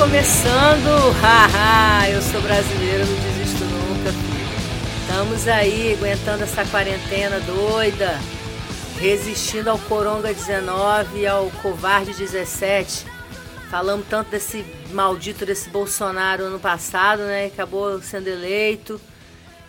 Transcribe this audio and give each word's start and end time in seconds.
Começando! 0.00 1.12
Haha, 1.20 2.08
eu 2.08 2.22
sou 2.22 2.40
brasileiro, 2.40 3.04
não 3.04 3.16
desisto 3.16 3.62
nunca. 3.66 4.10
Estamos 5.02 5.46
aí 5.46 5.92
aguentando 5.92 6.42
essa 6.42 6.64
quarentena 6.64 7.38
doida, 7.40 8.18
resistindo 8.98 9.68
ao 9.68 9.78
Coronga 9.78 10.32
19 10.32 11.20
e 11.20 11.26
ao 11.26 11.50
Covarde 11.62 12.14
17. 12.14 13.04
Falamos 13.70 14.06
tanto 14.08 14.30
desse 14.30 14.64
maldito 14.90 15.44
desse 15.44 15.68
Bolsonaro 15.68 16.44
ano 16.44 16.58
passado, 16.58 17.20
né? 17.24 17.44
Acabou 17.44 18.00
sendo 18.00 18.28
eleito. 18.28 18.98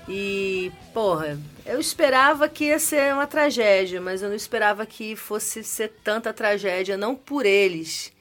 E, 0.08 0.72
porra, 0.94 1.38
eu 1.66 1.78
esperava 1.78 2.48
que 2.48 2.68
ia 2.68 2.80
ser 2.80 3.14
uma 3.14 3.28
tragédia, 3.28 4.00
mas 4.00 4.22
eu 4.22 4.30
não 4.30 4.36
esperava 4.36 4.86
que 4.86 5.14
fosse 5.14 5.62
ser 5.62 5.92
tanta 6.02 6.32
tragédia, 6.32 6.96
não 6.96 7.16
por 7.16 7.46
eles. 7.46 8.14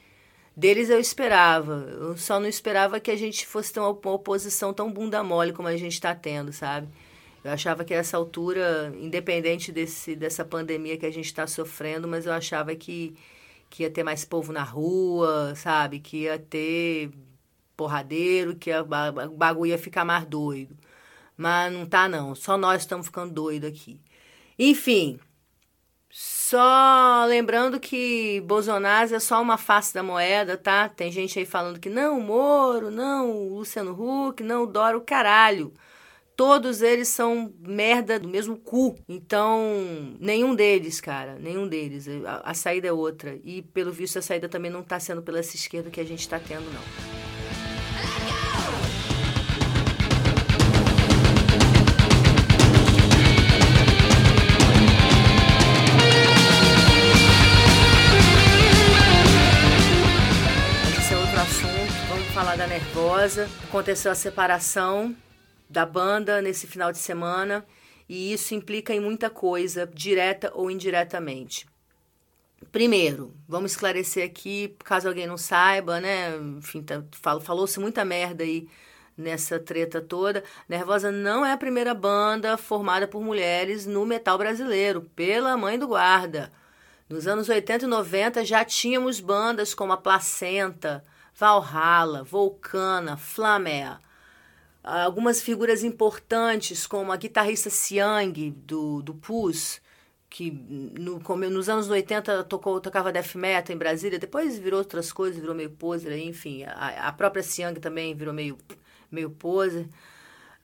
Deles 0.60 0.90
eu 0.90 1.00
esperava. 1.00 1.72
Eu 1.90 2.18
só 2.18 2.38
não 2.38 2.46
esperava 2.46 3.00
que 3.00 3.10
a 3.10 3.16
gente 3.16 3.46
fosse 3.46 3.72
ter 3.72 3.80
uma 3.80 3.88
oposição 3.88 4.74
tão 4.74 4.92
bunda 4.92 5.24
mole 5.24 5.54
como 5.54 5.68
a 5.68 5.76
gente 5.78 5.94
está 5.94 6.14
tendo, 6.14 6.52
sabe? 6.52 6.86
Eu 7.42 7.50
achava 7.50 7.82
que 7.82 7.94
essa 7.94 8.18
altura, 8.18 8.92
independente 9.00 9.72
desse, 9.72 10.14
dessa 10.14 10.44
pandemia 10.44 10.98
que 10.98 11.06
a 11.06 11.10
gente 11.10 11.24
está 11.24 11.46
sofrendo, 11.46 12.06
mas 12.06 12.26
eu 12.26 12.32
achava 12.34 12.74
que, 12.74 13.16
que 13.70 13.84
ia 13.84 13.90
ter 13.90 14.02
mais 14.04 14.26
povo 14.26 14.52
na 14.52 14.62
rua, 14.62 15.54
sabe? 15.56 15.98
Que 15.98 16.24
ia 16.24 16.38
ter 16.38 17.10
porradeiro, 17.74 18.54
que 18.54 18.70
o 18.70 18.84
bagulho 19.30 19.70
ia 19.70 19.78
ficar 19.78 20.04
mais 20.04 20.26
doido. 20.26 20.76
Mas 21.38 21.72
não 21.72 21.86
tá, 21.86 22.06
não. 22.06 22.34
Só 22.34 22.58
nós 22.58 22.82
estamos 22.82 23.06
ficando 23.06 23.32
doidos 23.32 23.70
aqui. 23.70 23.98
Enfim, 24.58 25.18
só 26.50 27.26
lembrando 27.28 27.78
que 27.78 28.40
Bolsonaro 28.40 29.14
é 29.14 29.20
só 29.20 29.40
uma 29.40 29.56
face 29.56 29.94
da 29.94 30.02
moeda, 30.02 30.56
tá? 30.56 30.88
Tem 30.88 31.12
gente 31.12 31.38
aí 31.38 31.46
falando 31.46 31.78
que 31.78 31.88
não, 31.88 32.18
o 32.18 32.20
Moro, 32.20 32.90
não, 32.90 33.30
o 33.30 33.58
Luciano 33.58 33.92
Huck, 33.92 34.42
não, 34.42 34.64
o 34.64 34.66
Doro, 34.66 35.00
caralho. 35.00 35.72
Todos 36.34 36.82
eles 36.82 37.06
são 37.06 37.54
merda 37.60 38.18
do 38.18 38.26
mesmo 38.26 38.56
cu. 38.56 38.96
Então, 39.08 40.16
nenhum 40.18 40.52
deles, 40.52 41.00
cara, 41.00 41.36
nenhum 41.38 41.68
deles. 41.68 42.08
A, 42.26 42.50
a 42.50 42.54
saída 42.54 42.88
é 42.88 42.92
outra. 42.92 43.38
E, 43.44 43.62
pelo 43.62 43.92
visto, 43.92 44.18
a 44.18 44.22
saída 44.22 44.48
também 44.48 44.72
não 44.72 44.82
tá 44.82 44.98
sendo 44.98 45.22
pela 45.22 45.38
essa 45.38 45.54
esquerda 45.54 45.88
que 45.88 46.00
a 46.00 46.04
gente 46.04 46.28
tá 46.28 46.40
tendo, 46.40 46.64
não. 46.72 48.49
Nervosa. 62.66 63.48
Aconteceu 63.64 64.10
a 64.12 64.14
separação 64.14 65.16
da 65.68 65.86
banda 65.86 66.42
nesse 66.42 66.66
final 66.66 66.92
de 66.92 66.98
semana 66.98 67.64
e 68.08 68.32
isso 68.32 68.54
implica 68.54 68.92
em 68.92 69.00
muita 69.00 69.30
coisa, 69.30 69.86
direta 69.86 70.50
ou 70.54 70.70
indiretamente. 70.70 71.66
Primeiro, 72.72 73.34
vamos 73.48 73.72
esclarecer 73.72 74.24
aqui, 74.24 74.76
caso 74.84 75.08
alguém 75.08 75.26
não 75.26 75.38
saiba, 75.38 76.00
né? 76.00 76.36
Enfim, 76.58 76.82
tá, 76.82 77.02
falou-se 77.40 77.80
muita 77.80 78.04
merda 78.04 78.44
aí 78.44 78.68
nessa 79.16 79.58
treta 79.58 80.00
toda. 80.00 80.44
Nervosa 80.68 81.10
não 81.10 81.44
é 81.44 81.52
a 81.52 81.56
primeira 81.56 81.94
banda 81.94 82.56
formada 82.56 83.08
por 83.08 83.22
mulheres 83.22 83.86
no 83.86 84.04
metal 84.04 84.36
brasileiro, 84.36 85.02
pela 85.14 85.56
mãe 85.56 85.78
do 85.78 85.88
guarda. 85.88 86.52
Nos 87.08 87.26
anos 87.26 87.48
80 87.48 87.86
e 87.86 87.88
90 87.88 88.44
já 88.44 88.64
tínhamos 88.64 89.20
bandas 89.20 89.74
como 89.74 89.92
a 89.92 89.96
Placenta, 89.96 91.04
Valhalla, 91.34 92.22
Volcana, 92.24 93.16
Flamer. 93.16 93.98
Algumas 94.82 95.42
figuras 95.42 95.84
importantes, 95.84 96.86
como 96.86 97.12
a 97.12 97.16
guitarrista 97.16 97.68
Siang, 97.68 98.50
do, 98.50 99.02
do 99.02 99.14
Pus, 99.14 99.80
que 100.30 100.50
no, 100.50 101.18
nos 101.50 101.68
anos 101.68 101.90
80 101.90 102.44
tocou, 102.44 102.80
tocava 102.80 103.12
death 103.12 103.34
metal 103.34 103.74
em 103.74 103.78
Brasília, 103.78 104.18
depois 104.18 104.58
virou 104.58 104.78
outras 104.78 105.12
coisas, 105.12 105.40
virou 105.40 105.54
meio 105.54 105.70
poser, 105.70 106.16
enfim. 106.18 106.62
A, 106.64 107.08
a 107.08 107.12
própria 107.12 107.42
Siang 107.42 107.78
também 107.80 108.14
virou 108.14 108.32
meio, 108.32 108.56
meio 109.10 109.30
poser. 109.30 109.88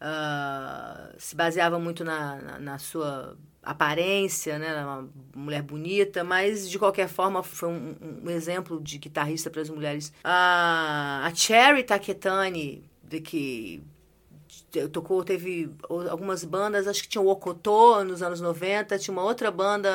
Uh, 0.01 1.15
se 1.19 1.35
baseava 1.35 1.79
muito 1.79 2.05
na, 2.05 2.37
na, 2.37 2.59
na 2.59 2.79
sua 2.79 3.37
aparência, 3.63 4.59
né, 4.59 4.85
uma 4.85 5.09
mulher 5.35 5.63
bonita, 5.63 6.23
mas 6.23 6.69
de 6.71 6.79
qualquer 6.79 7.09
forma 7.09 7.43
foi 7.43 7.69
um, 7.69 7.97
um 8.25 8.31
exemplo 8.31 8.81
de 8.81 8.99
guitarrista 8.99 9.51
para 9.51 9.63
as 9.63 9.69
mulheres. 9.69 10.13
A, 10.23 11.23
a 11.25 11.35
Cherry 11.35 11.83
Taketani, 11.83 12.85
de 13.03 13.21
que 13.21 13.83
tocou, 14.93 15.25
teve 15.25 15.71
algumas 16.11 16.45
bandas, 16.45 16.87
acho 16.87 17.03
que 17.03 17.09
tinha 17.09 17.23
o 17.23 17.29
Okotô 17.29 18.05
nos 18.05 18.23
anos 18.23 18.41
90, 18.41 18.99
tinha 18.99 19.13
uma 19.13 19.25
outra 19.25 19.51
banda 19.51 19.91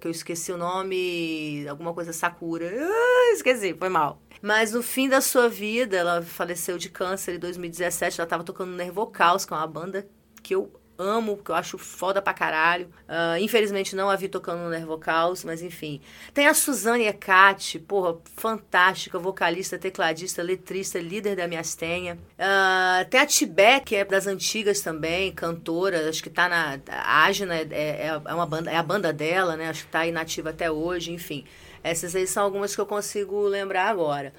que 0.00 0.06
eu 0.06 0.10
esqueci 0.10 0.52
o 0.52 0.56
nome, 0.56 1.66
alguma 1.68 1.94
coisa 1.94 2.12
Sakura. 2.12 2.66
Uh, 2.66 3.34
esqueci, 3.34 3.74
foi 3.74 3.88
mal. 3.88 4.20
Mas 4.42 4.72
no 4.72 4.82
fim 4.82 5.08
da 5.08 5.20
sua 5.20 5.48
vida, 5.48 5.96
ela 5.96 6.20
faleceu 6.20 6.76
de 6.76 6.90
câncer 6.90 7.36
em 7.36 7.38
2017, 7.38 8.20
ela 8.20 8.26
estava 8.26 8.42
tocando 8.42 8.72
Nervocaus, 8.72 9.44
que 9.44 9.54
é 9.54 9.56
uma 9.56 9.66
banda 9.68 10.06
que 10.42 10.54
eu 10.54 10.72
amo, 10.98 11.36
porque 11.36 11.50
eu 11.50 11.54
acho 11.54 11.78
foda 11.78 12.22
pra 12.22 12.32
caralho. 12.34 12.86
Uh, 13.08 13.38
infelizmente 13.40 13.96
não 13.96 14.08
a 14.08 14.16
vi 14.16 14.28
tocando 14.28 14.60
no 14.60 14.70
Nervocaus, 14.70 15.44
mas 15.44 15.62
enfim. 15.62 16.00
Tem 16.32 16.46
a 16.46 16.54
Suzane 16.54 17.06
Ecati, 17.06 17.78
porra, 17.78 18.18
fantástica, 18.36 19.18
vocalista, 19.18 19.78
tecladista, 19.78 20.42
letrista, 20.42 20.98
líder 20.98 21.36
da 21.36 21.48
Miastenha. 21.48 22.18
Uh, 22.38 23.08
tem 23.08 23.20
a 23.20 23.26
Tibé, 23.26 23.80
que 23.80 23.96
é 23.96 24.04
das 24.04 24.26
antigas 24.26 24.80
também, 24.80 25.32
cantora, 25.32 26.08
acho 26.08 26.22
que 26.22 26.30
tá 26.30 26.48
na... 26.48 26.78
A 26.88 27.24
Agna 27.26 27.56
é, 27.56 27.68
é, 27.70 28.06
é, 28.06 28.34
uma 28.34 28.46
banda, 28.46 28.70
é 28.70 28.76
a 28.76 28.82
banda 28.82 29.12
dela, 29.12 29.56
né? 29.56 29.68
Acho 29.68 29.84
que 29.84 29.90
tá 29.90 30.06
inativa 30.06 30.50
até 30.50 30.70
hoje, 30.70 31.12
enfim. 31.12 31.44
Essas 31.82 32.14
aí 32.14 32.26
são 32.26 32.44
algumas 32.44 32.74
que 32.74 32.80
eu 32.80 32.86
consigo 32.86 33.42
lembrar 33.42 33.88
agora. 33.88 34.32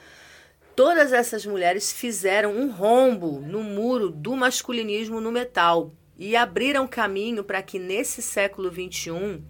Todas 0.75 1.13
essas 1.13 1.45
mulheres 1.45 1.91
fizeram 1.91 2.55
um 2.55 2.71
rombo 2.71 3.39
no 3.39 3.61
muro 3.61 4.09
do 4.09 4.35
masculinismo 4.35 5.21
no 5.21 5.31
metal 5.31 5.93
e 6.17 6.35
abriram 6.35 6.87
caminho 6.87 7.43
para 7.43 7.61
que 7.61 7.77
nesse 7.77 8.21
século 8.21 8.71
XXI 8.71 9.43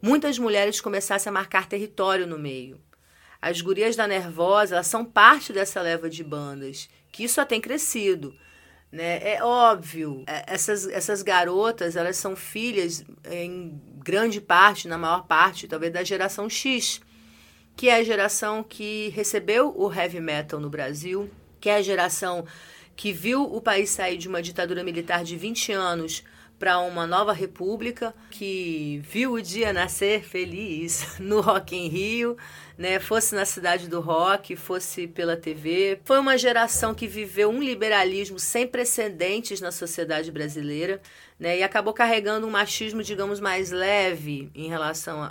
muitas 0.00 0.38
mulheres 0.38 0.80
começassem 0.80 1.28
a 1.28 1.32
marcar 1.32 1.66
território 1.66 2.26
no 2.26 2.38
meio. 2.38 2.80
As 3.42 3.60
gurias 3.60 3.96
da 3.96 4.06
Nervosa 4.06 4.82
são 4.82 5.04
parte 5.04 5.52
dessa 5.52 5.80
leva 5.80 6.08
de 6.08 6.22
bandas, 6.22 6.88
que 7.10 7.28
só 7.28 7.44
tem 7.44 7.60
crescido. 7.60 8.34
Né? 8.92 9.34
É 9.34 9.42
óbvio, 9.42 10.24
é, 10.26 10.44
essas, 10.46 10.86
essas 10.88 11.22
garotas 11.22 11.96
elas 11.96 12.16
são 12.16 12.34
filhas, 12.34 13.04
em 13.30 13.80
grande 13.96 14.40
parte, 14.40 14.88
na 14.88 14.98
maior 14.98 15.26
parte, 15.26 15.68
talvez, 15.68 15.92
da 15.92 16.02
geração 16.02 16.50
X, 16.50 17.00
que 17.80 17.88
é 17.88 17.94
a 17.94 18.04
geração 18.04 18.62
que 18.62 19.08
recebeu 19.16 19.74
o 19.74 19.90
heavy 19.90 20.20
metal 20.20 20.60
no 20.60 20.68
Brasil, 20.68 21.30
que 21.58 21.70
é 21.70 21.76
a 21.76 21.80
geração 21.80 22.44
que 22.94 23.10
viu 23.10 23.42
o 23.42 23.58
país 23.58 23.88
sair 23.88 24.18
de 24.18 24.28
uma 24.28 24.42
ditadura 24.42 24.84
militar 24.84 25.24
de 25.24 25.34
20 25.34 25.72
anos 25.72 26.22
para 26.58 26.78
uma 26.80 27.06
nova 27.06 27.32
república, 27.32 28.14
que 28.30 29.00
viu 29.02 29.32
o 29.32 29.40
dia 29.40 29.72
nascer 29.72 30.22
feliz 30.22 31.06
no 31.18 31.40
Rock 31.40 31.74
em 31.74 31.88
Rio, 31.88 32.36
né? 32.76 33.00
Fosse 33.00 33.34
na 33.34 33.46
cidade 33.46 33.88
do 33.88 33.98
rock, 33.98 34.56
fosse 34.56 35.06
pela 35.06 35.34
TV. 35.34 36.00
Foi 36.04 36.18
uma 36.18 36.36
geração 36.36 36.94
que 36.94 37.06
viveu 37.06 37.48
um 37.48 37.62
liberalismo 37.62 38.38
sem 38.38 38.66
precedentes 38.66 39.58
na 39.58 39.72
sociedade 39.72 40.30
brasileira, 40.30 41.00
né? 41.38 41.56
E 41.56 41.62
acabou 41.62 41.94
carregando 41.94 42.46
um 42.46 42.50
machismo, 42.50 43.02
digamos, 43.02 43.40
mais 43.40 43.70
leve 43.70 44.50
em 44.54 44.68
relação 44.68 45.22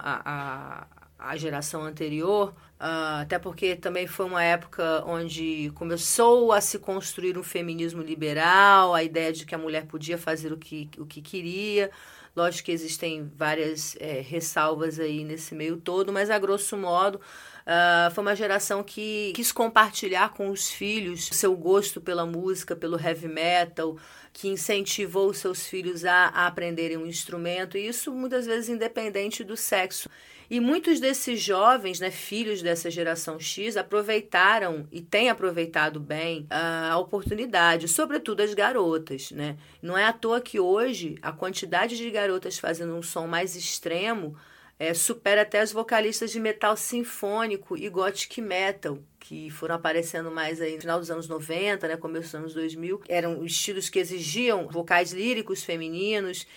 à 1.19 1.35
geração 1.35 1.83
anterior, 1.83 2.53
Uh, 2.79 3.19
até 3.23 3.37
porque 3.37 3.75
também 3.75 4.07
foi 4.07 4.25
uma 4.25 4.41
época 4.41 5.03
onde 5.05 5.69
começou 5.75 6.53
a 6.53 6.61
se 6.61 6.79
construir 6.79 7.37
um 7.37 7.43
feminismo 7.43 8.01
liberal, 8.01 8.93
a 8.95 9.03
ideia 9.03 9.33
de 9.33 9.45
que 9.45 9.53
a 9.53 9.57
mulher 9.57 9.85
podia 9.85 10.17
fazer 10.17 10.53
o 10.53 10.57
que, 10.57 10.89
o 10.97 11.05
que 11.05 11.21
queria. 11.21 11.91
Lógico 12.33 12.67
que 12.67 12.71
existem 12.71 13.29
várias 13.35 13.97
é, 13.99 14.21
ressalvas 14.21 14.97
aí 14.97 15.25
nesse 15.25 15.53
meio 15.53 15.75
todo, 15.75 16.13
mas 16.13 16.29
a 16.29 16.39
grosso 16.39 16.77
modo 16.77 17.19
uh, 17.61 18.13
foi 18.13 18.21
uma 18.21 18.35
geração 18.35 18.83
que 18.83 19.31
quis 19.35 19.51
compartilhar 19.51 20.29
com 20.29 20.49
os 20.49 20.69
filhos 20.69 21.29
seu 21.31 21.55
gosto 21.55 21.99
pela 21.99 22.25
música, 22.25 22.75
pelo 22.75 22.99
heavy 22.99 23.27
metal, 23.27 23.97
que 24.33 24.47
incentivou 24.47 25.33
seus 25.33 25.67
filhos 25.67 26.05
a, 26.05 26.27
a 26.27 26.47
aprenderem 26.47 26.97
um 26.97 27.05
instrumento, 27.05 27.77
e 27.77 27.87
isso 27.87 28.11
muitas 28.11 28.45
vezes 28.45 28.69
independente 28.69 29.43
do 29.43 29.57
sexo. 29.57 30.09
E 30.49 30.59
muitos 30.59 30.99
desses 30.99 31.39
jovens, 31.39 31.99
né, 31.99 32.09
filhos 32.09 32.63
dessa 32.63 32.89
geração 32.89 33.39
X, 33.39 33.77
aproveitaram 33.77 34.87
e 34.91 34.99
têm 34.99 35.29
aproveitado 35.29 35.99
bem 35.99 36.47
a 36.49 36.97
oportunidade, 36.97 37.87
sobretudo 37.87 38.41
as 38.41 38.55
garotas. 38.55 39.29
Né? 39.29 39.57
Não 39.79 39.95
é 39.95 40.05
à 40.05 40.13
toa 40.13 40.41
que 40.41 40.59
hoje 40.59 41.19
a 41.21 41.31
quantidade 41.31 41.95
de 41.95 42.09
garotas 42.09 42.57
fazendo 42.57 42.95
um 42.95 43.03
som 43.03 43.27
mais 43.27 43.55
extremo 43.55 44.35
é, 44.79 44.93
supera 44.93 45.41
até 45.41 45.59
as 45.59 45.73
vocalistas 45.73 46.31
de 46.31 46.39
metal 46.39 46.77
sinfônico 46.77 47.77
e 47.77 47.89
gothic 47.89 48.41
metal, 48.41 48.97
que 49.19 49.49
foram 49.49 49.75
aparecendo 49.75 50.31
mais 50.31 50.61
aí 50.61 50.75
no 50.75 50.81
final 50.81 50.99
dos 50.99 51.11
anos 51.11 51.27
90, 51.27 51.85
né, 51.85 51.97
começo 51.97 52.27
dos 52.27 52.35
anos 52.35 52.53
2000. 52.53 53.01
Eram 53.09 53.45
estilos 53.45 53.89
que 53.89 53.99
exigiam 53.99 54.69
vocais 54.69 55.11
líricos 55.11 55.65
femininos 55.65 56.47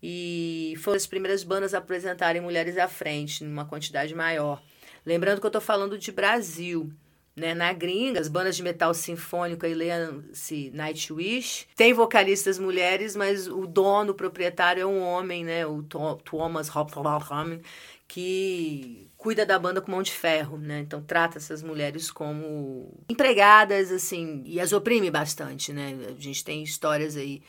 e 0.00 0.74
foram 0.78 0.96
as 0.96 1.08
primeiras 1.08 1.42
bandas 1.42 1.74
a 1.74 1.78
apresentarem 1.78 2.40
mulheres 2.40 2.78
à 2.78 2.86
frente, 2.86 3.42
numa 3.42 3.64
quantidade 3.64 4.14
maior. 4.14 4.62
Lembrando 5.04 5.40
que 5.40 5.46
eu 5.46 5.48
estou 5.48 5.60
falando 5.60 5.98
de 5.98 6.12
Brasil. 6.12 6.92
Né, 7.34 7.54
na 7.54 7.72
gringa, 7.72 8.20
as 8.20 8.28
bandas 8.28 8.54
de 8.54 8.62
metal 8.62 8.92
sinfônico 8.92 9.64
aí 9.64 9.72
leia-se 9.72 10.70
Nightwish. 10.74 11.66
Tem 11.74 11.94
vocalistas 11.94 12.58
mulheres, 12.58 13.16
mas 13.16 13.48
o 13.48 13.66
dono, 13.66 14.12
o 14.12 14.14
proprietário 14.14 14.82
é 14.82 14.86
um 14.86 15.00
homem, 15.00 15.42
né? 15.42 15.66
O 15.66 15.82
Thomas 15.82 16.68
Hopfler, 16.68 17.62
que 18.06 19.08
cuida 19.16 19.46
da 19.46 19.58
banda 19.58 19.80
com 19.80 19.90
mão 19.90 20.02
de 20.02 20.10
ferro, 20.10 20.58
né? 20.58 20.80
Então 20.80 21.00
trata 21.00 21.38
essas 21.38 21.62
mulheres 21.62 22.10
como 22.10 22.92
empregadas, 23.08 23.90
assim, 23.90 24.42
e 24.44 24.60
as 24.60 24.72
oprime 24.72 25.10
bastante, 25.10 25.72
né? 25.72 25.96
A 26.08 26.20
gente 26.20 26.44
tem 26.44 26.62
histórias 26.62 27.16
aí 27.16 27.40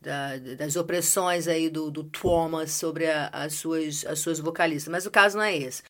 da, 0.00 0.38
das 0.56 0.76
opressões 0.76 1.48
aí 1.48 1.68
do, 1.68 1.90
do 1.90 2.04
Thomas 2.04 2.70
sobre 2.70 3.10
a, 3.10 3.28
as, 3.32 3.54
suas, 3.54 4.06
as 4.06 4.20
suas 4.20 4.38
vocalistas, 4.38 4.90
mas 4.90 5.06
o 5.06 5.10
caso 5.10 5.36
não 5.36 5.44
é 5.44 5.56
esse. 5.56 5.82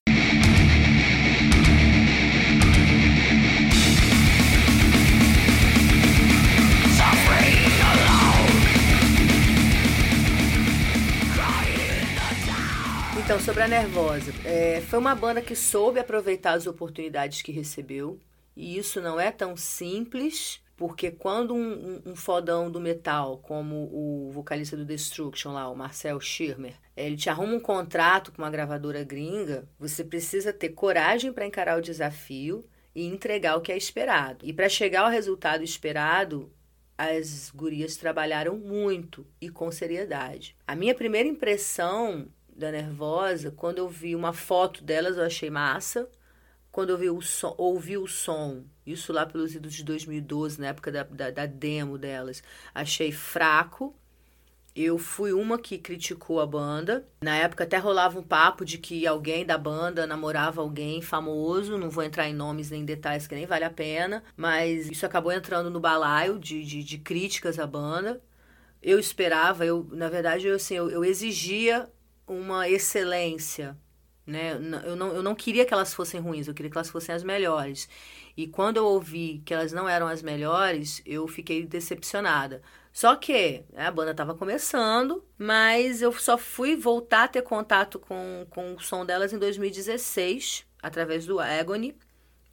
Então, 13.29 13.39
sobre 13.39 13.63
a 13.63 13.69
Nervosa. 13.69 14.33
É, 14.43 14.81
foi 14.81 14.99
uma 14.99 15.15
banda 15.15 15.43
que 15.43 15.55
soube 15.55 16.01
aproveitar 16.01 16.53
as 16.53 16.67
oportunidades 16.67 17.43
que 17.43 17.53
recebeu. 17.53 18.19
E 18.57 18.79
isso 18.79 19.03
não 19.03 19.21
é 19.21 19.31
tão 19.31 19.55
simples, 19.55 20.63
porque 20.75 21.11
quando 21.11 21.53
um, 21.53 22.01
um, 22.07 22.13
um 22.13 22.17
fodão 22.17 22.71
do 22.71 22.81
metal, 22.81 23.37
como 23.37 23.91
o 23.93 24.31
vocalista 24.33 24.79
do 24.79 24.85
Destruction 24.87 25.53
lá, 25.53 25.69
o 25.69 25.77
Marcel 25.77 26.19
Schirmer, 26.19 26.77
ele 26.97 27.19
te 27.19 27.29
arruma 27.29 27.53
um 27.53 27.61
contrato 27.61 28.33
com 28.33 28.41
uma 28.41 28.51
gravadora 28.51 29.05
gringa, 29.05 29.69
você 29.79 30.03
precisa 30.03 30.51
ter 30.51 30.71
coragem 30.71 31.31
para 31.31 31.45
encarar 31.45 31.77
o 31.77 31.83
desafio 31.83 32.65
e 32.95 33.05
entregar 33.05 33.57
o 33.57 33.61
que 33.61 33.71
é 33.71 33.77
esperado. 33.77 34.47
E 34.47 34.55
para 34.55 34.71
chegar 34.71 35.03
ao 35.03 35.11
resultado 35.11 35.63
esperado, 35.63 36.51
as 36.97 37.53
gurias 37.55 37.95
trabalharam 37.99 38.57
muito 38.57 39.27
e 39.39 39.51
com 39.51 39.71
seriedade. 39.71 40.57
A 40.67 40.75
minha 40.75 40.95
primeira 40.95 41.29
impressão 41.29 42.27
da 42.59 42.73
Nervosa, 42.73 43.53
quando 43.53 43.79
eu 43.79 43.89
vi 43.89 44.17
uma 44.17 44.33
foto 44.33 44.83
delas, 44.83 45.17
eu 45.17 45.25
achei 45.25 45.49
massa. 45.49 46.09
Quando 46.73 46.91
eu 46.91 46.99
vi 46.99 47.09
o 47.09 47.21
som, 47.21 47.55
ouvi 47.57 47.97
o 47.97 48.07
som, 48.07 48.65
isso 48.87 49.13
lá 49.13 49.25
pelos 49.25 49.55
idos 49.55 49.73
de 49.73 49.85
2012, 49.85 50.61
na 50.61 50.69
época 50.69 50.93
da, 50.93 51.03
da, 51.05 51.31
da 51.31 51.47
demo 51.47 51.97
delas, 51.97 52.43
achei 52.75 53.11
fraco. 53.11 53.95
Eu 54.77 54.97
fui 54.97 55.33
uma 55.33 55.59
que 55.59 55.79
criticou 55.79 56.41
a 56.41 56.47
banda. 56.47 57.05
Na 57.21 57.35
época 57.37 57.65
até 57.65 57.79
rolava 57.79 58.19
um 58.19 58.23
papo 58.23 58.65
de 58.65 58.79
que 58.79 59.07
alguém 59.07 59.45
da 59.45 59.59
banda 59.59 60.07
namorava 60.07 60.61
alguém 60.61 61.03
famoso. 61.03 61.77
Não 61.77 61.91
vou 61.91 62.05
entrar 62.05 62.29
em 62.29 62.35
nomes 62.35 62.71
nem 62.71 62.85
detalhes 62.85 63.27
que 63.27 63.35
nem 63.35 63.47
vale 63.47 63.65
a 63.65 63.71
pena. 63.71 64.23
Mas 64.37 64.89
isso 64.89 65.05
acabou 65.05 65.33
entrando 65.33 65.69
no 65.69 65.81
balaio 65.81 66.39
de, 66.39 66.65
de, 66.65 66.85
de 66.85 66.99
críticas 66.99 67.59
à 67.59 67.67
banda. 67.67 68.23
Eu 68.81 69.01
esperava, 69.01 69.67
eu, 69.67 69.89
na 69.91 70.09
verdade, 70.09 70.47
eu, 70.47 70.55
assim, 70.55 70.75
eu, 70.77 70.89
eu 70.89 71.05
exigia 71.05 71.91
uma 72.29 72.69
excelência. 72.69 73.77
Né? 74.27 74.53
Eu, 74.85 74.95
não, 74.95 75.09
eu 75.15 75.23
não 75.23 75.35
queria 75.35 75.65
que 75.65 75.73
elas 75.73 75.95
fossem 75.95 76.21
ruins, 76.21 76.47
eu 76.47 76.55
queria 76.55 76.71
que 76.71 76.77
elas 76.77 76.91
fossem 76.91 77.15
as 77.15 77.23
melhores. 77.23 77.89
E 78.37 78.47
quando 78.47 78.77
eu 78.77 78.85
ouvi 78.85 79.43
que 79.45 79.55
elas 79.55 79.73
não 79.73 79.89
eram 79.89 80.07
as 80.07 80.23
melhores, 80.23 81.03
eu 81.07 81.27
fiquei 81.27 81.65
decepcionada. 81.67 82.63
Só 82.93 83.17
que 83.17 83.65
né, 83.73 83.87
a 83.87 83.91
banda 83.91 84.11
estava 84.11 84.35
começando, 84.35 85.25
mas 85.39 86.03
eu 86.03 86.13
só 86.13 86.37
fui 86.37 86.77
voltar 86.77 87.25
a 87.25 87.29
ter 87.29 87.43
contato 87.43 87.99
com, 87.99 88.47
com 88.51 88.75
o 88.75 88.81
som 88.81 89.05
delas 89.05 89.33
em 89.33 89.39
2016, 89.39 90.67
através 90.83 91.27
do 91.27 91.41
Agony, 91.41 91.97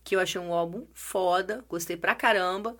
que 0.04 0.16
eu 0.16 0.20
achei 0.20 0.40
um 0.40 0.54
álbum 0.54 0.86
foda, 0.94 1.66
gostei 1.68 1.98
pra 1.98 2.16
caramba. 2.16 2.78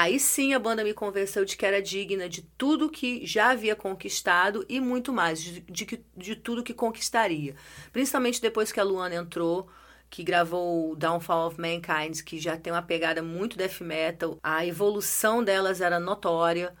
Aí 0.00 0.20
sim 0.20 0.54
a 0.54 0.60
banda 0.60 0.84
me 0.84 0.94
convenceu 0.94 1.44
de 1.44 1.56
que 1.56 1.66
era 1.66 1.82
digna 1.82 2.28
de 2.28 2.42
tudo 2.56 2.88
que 2.88 3.26
já 3.26 3.50
havia 3.50 3.74
conquistado 3.74 4.64
e 4.68 4.78
muito 4.78 5.12
mais, 5.12 5.42
de, 5.42 5.60
de, 5.60 6.04
de 6.16 6.36
tudo 6.36 6.62
que 6.62 6.72
conquistaria. 6.72 7.56
Principalmente 7.92 8.40
depois 8.40 8.70
que 8.70 8.78
a 8.78 8.84
Luana 8.84 9.16
entrou, 9.16 9.68
que 10.08 10.22
gravou 10.22 10.94
Downfall 10.94 11.48
of 11.48 11.60
Mankind, 11.60 12.22
que 12.22 12.38
já 12.38 12.56
tem 12.56 12.72
uma 12.72 12.80
pegada 12.80 13.24
muito 13.24 13.58
death 13.58 13.80
metal. 13.80 14.38
A 14.40 14.64
evolução 14.64 15.42
delas 15.42 15.80
era 15.80 15.98
notória. 15.98 16.72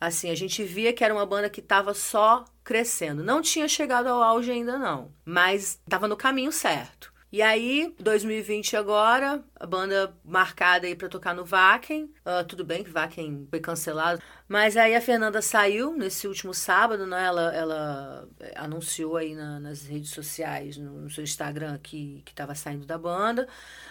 Assim, 0.00 0.28
a 0.28 0.34
gente 0.34 0.64
via 0.64 0.92
que 0.92 1.04
era 1.04 1.14
uma 1.14 1.24
banda 1.24 1.48
que 1.48 1.60
estava 1.60 1.94
só 1.94 2.44
crescendo. 2.64 3.22
Não 3.22 3.40
tinha 3.40 3.68
chegado 3.68 4.08
ao 4.08 4.20
auge 4.20 4.50
ainda 4.50 4.76
não, 4.76 5.12
mas 5.24 5.80
estava 5.86 6.08
no 6.08 6.16
caminho 6.16 6.50
certo. 6.50 7.14
E 7.32 7.42
aí, 7.42 7.92
2020 7.98 8.76
agora, 8.76 9.42
a 9.58 9.66
banda 9.66 10.16
marcada 10.24 10.86
aí 10.86 10.94
para 10.94 11.08
tocar 11.08 11.34
no 11.34 11.44
Vaken. 11.44 12.04
Uh, 12.04 12.44
tudo 12.46 12.64
bem 12.64 12.84
que 12.84 12.90
Vaken 12.90 13.48
foi 13.50 13.58
cancelado. 13.58 14.22
Mas 14.48 14.76
aí 14.76 14.94
a 14.94 15.00
Fernanda 15.00 15.42
saiu 15.42 15.92
nesse 15.92 16.28
último 16.28 16.54
sábado, 16.54 17.04
né? 17.04 17.26
Ela, 17.26 17.54
ela 17.54 18.28
eh, 18.38 18.52
anunciou 18.54 19.16
aí 19.16 19.34
na, 19.34 19.58
nas 19.58 19.84
redes 19.84 20.10
sociais, 20.10 20.76
no, 20.76 21.00
no, 21.00 21.10
seu 21.10 21.24
Instagram, 21.24 21.78
que 21.82 22.22
estava 22.28 22.54
saindo 22.54 22.86
da 22.86 22.96
banda. 22.96 23.48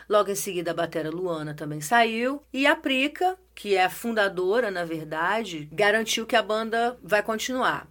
Logo 0.08 0.32
em 0.32 0.36
seguida, 0.36 0.72
a 0.72 0.74
batera 0.74 1.10
Luana 1.10 1.54
também 1.54 1.82
saiu. 1.82 2.42
E 2.54 2.66
a 2.66 2.76
Prica, 2.76 3.38
que 3.54 3.76
é 3.76 3.84
a 3.84 3.90
fundadora, 3.90 4.72
na 4.72 4.86
verdade, 4.86 5.68
garantiu 5.74 6.26
que 6.26 6.38
a 6.38 6.42
banda 6.42 6.98
vai 7.04 7.22
continuar. 7.22 7.86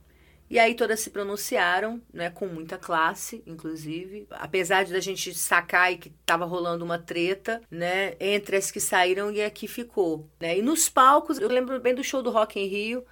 E 0.55 0.59
aí 0.61 0.77
todas 0.77 1.01
se 1.01 1.11
pronunciaram, 1.11 2.01
né, 2.13 2.31
com 2.31 2.47
muita 2.47 2.79
classe, 2.79 3.43
inclusive, 3.45 4.25
apesar 4.31 4.85
de 4.85 4.95
a 4.95 5.01
gente 5.01 5.35
sacar 5.35 5.93
e 5.93 5.99
que 5.99 6.11
estava 6.11 6.45
rolando 6.45 6.85
uma 6.85 6.97
treta, 6.97 7.61
né, 7.69 8.15
entre 8.21 8.57
as 8.57 8.71
que 8.71 8.79
saíram 8.79 9.33
e 9.33 9.43
a 9.43 9.51
que 9.51 9.67
ficou, 9.67 10.31
né? 10.39 10.57
E 10.57 10.63
nos 10.63 10.89
palcos, 10.89 11.41
eu 11.41 11.49
lembro 11.49 11.81
bem 11.81 11.93
do 11.93 12.05
show 12.05 12.23
do 12.23 12.31
Rock 12.31 12.61
em 12.61 12.69
Rio, 12.69 13.05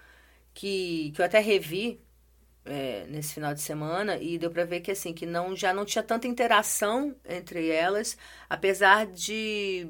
que, 0.55 1.11
que 1.17 1.21
eu 1.21 1.27
até 1.27 1.41
revi 1.41 2.01
é, 2.65 3.07
nesse 3.09 3.35
final 3.35 3.53
de 3.55 3.61
semana 3.61 4.19
e 4.19 4.39
deu 4.39 4.51
para 4.51 4.65
ver 4.65 4.81
que 4.81 4.93
assim 4.93 5.13
que 5.13 5.27
não 5.27 5.57
já 5.57 5.75
não 5.75 5.85
tinha 5.85 6.05
tanta 6.05 6.29
interação 6.29 7.17
entre 7.29 7.69
elas, 7.71 8.17
apesar 8.49 9.07
de 9.07 9.89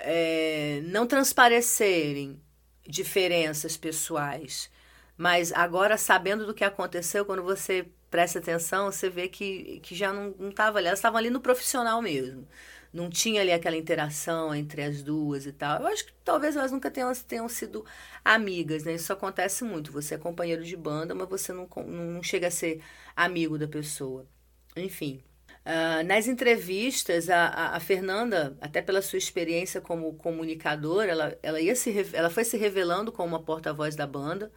é, 0.00 0.80
não 0.86 1.06
transparecerem 1.06 2.40
diferenças 2.86 3.76
pessoais. 3.76 4.73
Mas 5.16 5.52
agora, 5.52 5.96
sabendo 5.96 6.46
do 6.46 6.54
que 6.54 6.64
aconteceu, 6.64 7.24
quando 7.24 7.42
você 7.42 7.86
presta 8.10 8.38
atenção, 8.38 8.90
você 8.90 9.08
vê 9.08 9.28
que, 9.28 9.80
que 9.80 9.94
já 9.94 10.12
não 10.12 10.48
estava 10.48 10.78
ali. 10.78 10.86
Elas 10.86 10.98
estavam 10.98 11.18
ali 11.18 11.30
no 11.30 11.40
profissional 11.40 12.00
mesmo. 12.02 12.46
Não 12.92 13.10
tinha 13.10 13.40
ali 13.40 13.52
aquela 13.52 13.76
interação 13.76 14.54
entre 14.54 14.82
as 14.82 15.02
duas 15.02 15.46
e 15.46 15.52
tal. 15.52 15.80
Eu 15.80 15.88
acho 15.88 16.06
que 16.06 16.12
talvez 16.24 16.56
elas 16.56 16.70
nunca 16.70 16.90
tenham, 16.90 17.12
tenham 17.26 17.48
sido 17.48 17.84
amigas, 18.24 18.84
né? 18.84 18.94
Isso 18.94 19.12
acontece 19.12 19.64
muito. 19.64 19.90
Você 19.92 20.14
é 20.14 20.18
companheiro 20.18 20.62
de 20.64 20.76
banda, 20.76 21.14
mas 21.14 21.28
você 21.28 21.52
não, 21.52 21.68
não 21.86 22.22
chega 22.22 22.48
a 22.48 22.50
ser 22.52 22.80
amigo 23.16 23.58
da 23.58 23.66
pessoa. 23.66 24.26
Enfim. 24.76 25.22
Uh, 25.66 26.04
nas 26.06 26.28
entrevistas, 26.28 27.30
a, 27.30 27.46
a, 27.46 27.76
a, 27.76 27.80
Fernanda, 27.80 28.56
até 28.60 28.82
pela 28.82 29.00
sua 29.02 29.18
experiência 29.18 29.80
como 29.80 30.14
comunicadora, 30.14 31.10
ela, 31.10 31.38
ela, 31.42 31.60
ia 31.60 31.74
se, 31.74 32.10
ela 32.12 32.30
foi 32.30 32.44
se 32.44 32.56
revelando 32.56 33.10
como 33.10 33.28
uma 33.28 33.42
porta-voz 33.42 33.96
da 33.96 34.06
banda 34.06 34.52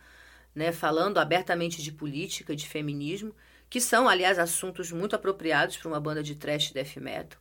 né, 0.58 0.72
falando 0.72 1.20
abertamente 1.20 1.84
de 1.84 1.92
política, 1.92 2.56
de 2.56 2.68
feminismo, 2.68 3.34
que 3.70 3.80
são, 3.80 4.10
aliás, 4.10 4.40
assuntos 4.40 4.92
muito 4.92 5.16
apropriados 5.16 5.78
para 5.78 5.88
uma 5.88 6.00
banda 6.00 6.24
de 6.24 6.34
trash 6.36 6.72
death 6.72 6.98
metal. 6.98 7.40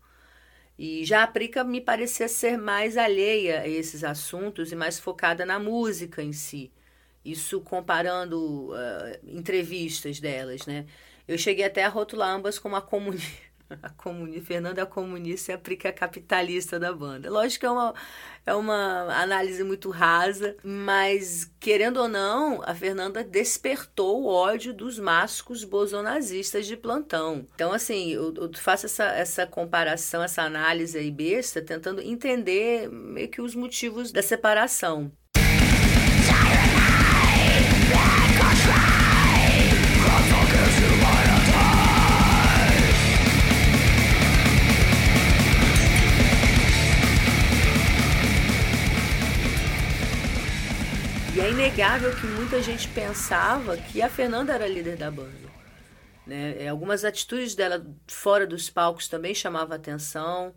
E 0.79 1.03
já 1.03 1.23
a 1.23 1.27
Prica 1.27 1.65
me 1.65 1.81
parecia 1.81 2.29
ser 2.29 2.59
mais 2.59 2.99
alheia 2.99 3.63
a 3.63 3.69
esses 3.69 4.05
assuntos 4.05 4.71
e 4.71 4.77
mais 4.77 4.99
focada 4.99 5.47
na 5.47 5.59
música 5.59 6.23
em 6.23 6.33
si. 6.35 6.71
Isso 7.25 7.63
comparando 7.63 8.71
uh, 8.73 9.19
entrevistas 9.27 10.21
delas, 10.21 10.67
né? 10.67 10.87
Eu 11.27 11.39
cheguei 11.39 11.65
até 11.65 11.85
a 11.85 11.89
rotular 11.89 12.29
ambas 12.35 12.59
como 12.59 12.77
a 12.77 12.83
comunidade 12.83 13.46
a 13.83 13.91
comuni... 13.91 14.41
Fernanda 14.41 14.83
é 14.83 14.87
comunista 14.87 15.53
e 15.53 15.55
a 15.55 15.59
Prica 15.59 15.89
é 15.89 15.93
capitalista 15.93 16.79
da 16.79 16.93
banda. 16.93 17.31
Lógico 17.31 17.61
que 17.61 17.67
é 17.67 17.71
uma, 17.71 17.95
é 18.47 18.55
uma 18.55 19.23
análise 19.23 19.63
muito 19.65 19.91
rasa, 19.91 20.57
mas 20.63 21.51
querendo 21.59 21.99
ou 21.99 22.09
não, 22.09 22.63
a 22.65 22.75
Fernanda 22.75 23.25
despertou 23.25 24.23
o 24.23 24.27
ódio 24.27 24.73
dos 24.73 24.99
másculos 24.99 25.65
bosonazistas 25.65 26.67
de 26.67 26.77
plantão. 26.77 27.47
Então, 27.55 27.73
assim, 27.73 28.11
eu, 28.11 28.33
eu 28.35 28.51
faço 28.55 28.87
essa, 28.87 29.05
essa 29.05 29.47
comparação, 29.47 30.23
essa 30.23 30.43
análise 30.43 30.97
aí 30.97 31.11
besta, 31.11 31.61
tentando 31.61 32.01
entender 32.01 32.89
meio 32.91 33.29
que 33.29 33.41
os 33.41 33.55
motivos 33.55 34.13
da 34.13 34.23
separação. 34.23 35.11
Inegável 51.49 52.15
que 52.17 52.27
muita 52.27 52.63
gente 52.63 52.89
pensava 52.89 53.77
que 53.77 54.01
a 54.01 54.09
Fernanda 54.09 54.55
era 54.55 54.67
líder 54.67 54.97
da 54.97 55.11
banda. 55.11 55.47
Né? 56.27 56.65
É, 56.65 56.69
algumas 56.69 57.05
atitudes 57.05 57.55
dela 57.55 57.87
fora 58.07 58.47
dos 58.47 58.69
palcos 58.69 59.07
também 59.07 59.35
chamavam 59.35 59.77
atenção, 59.77 60.55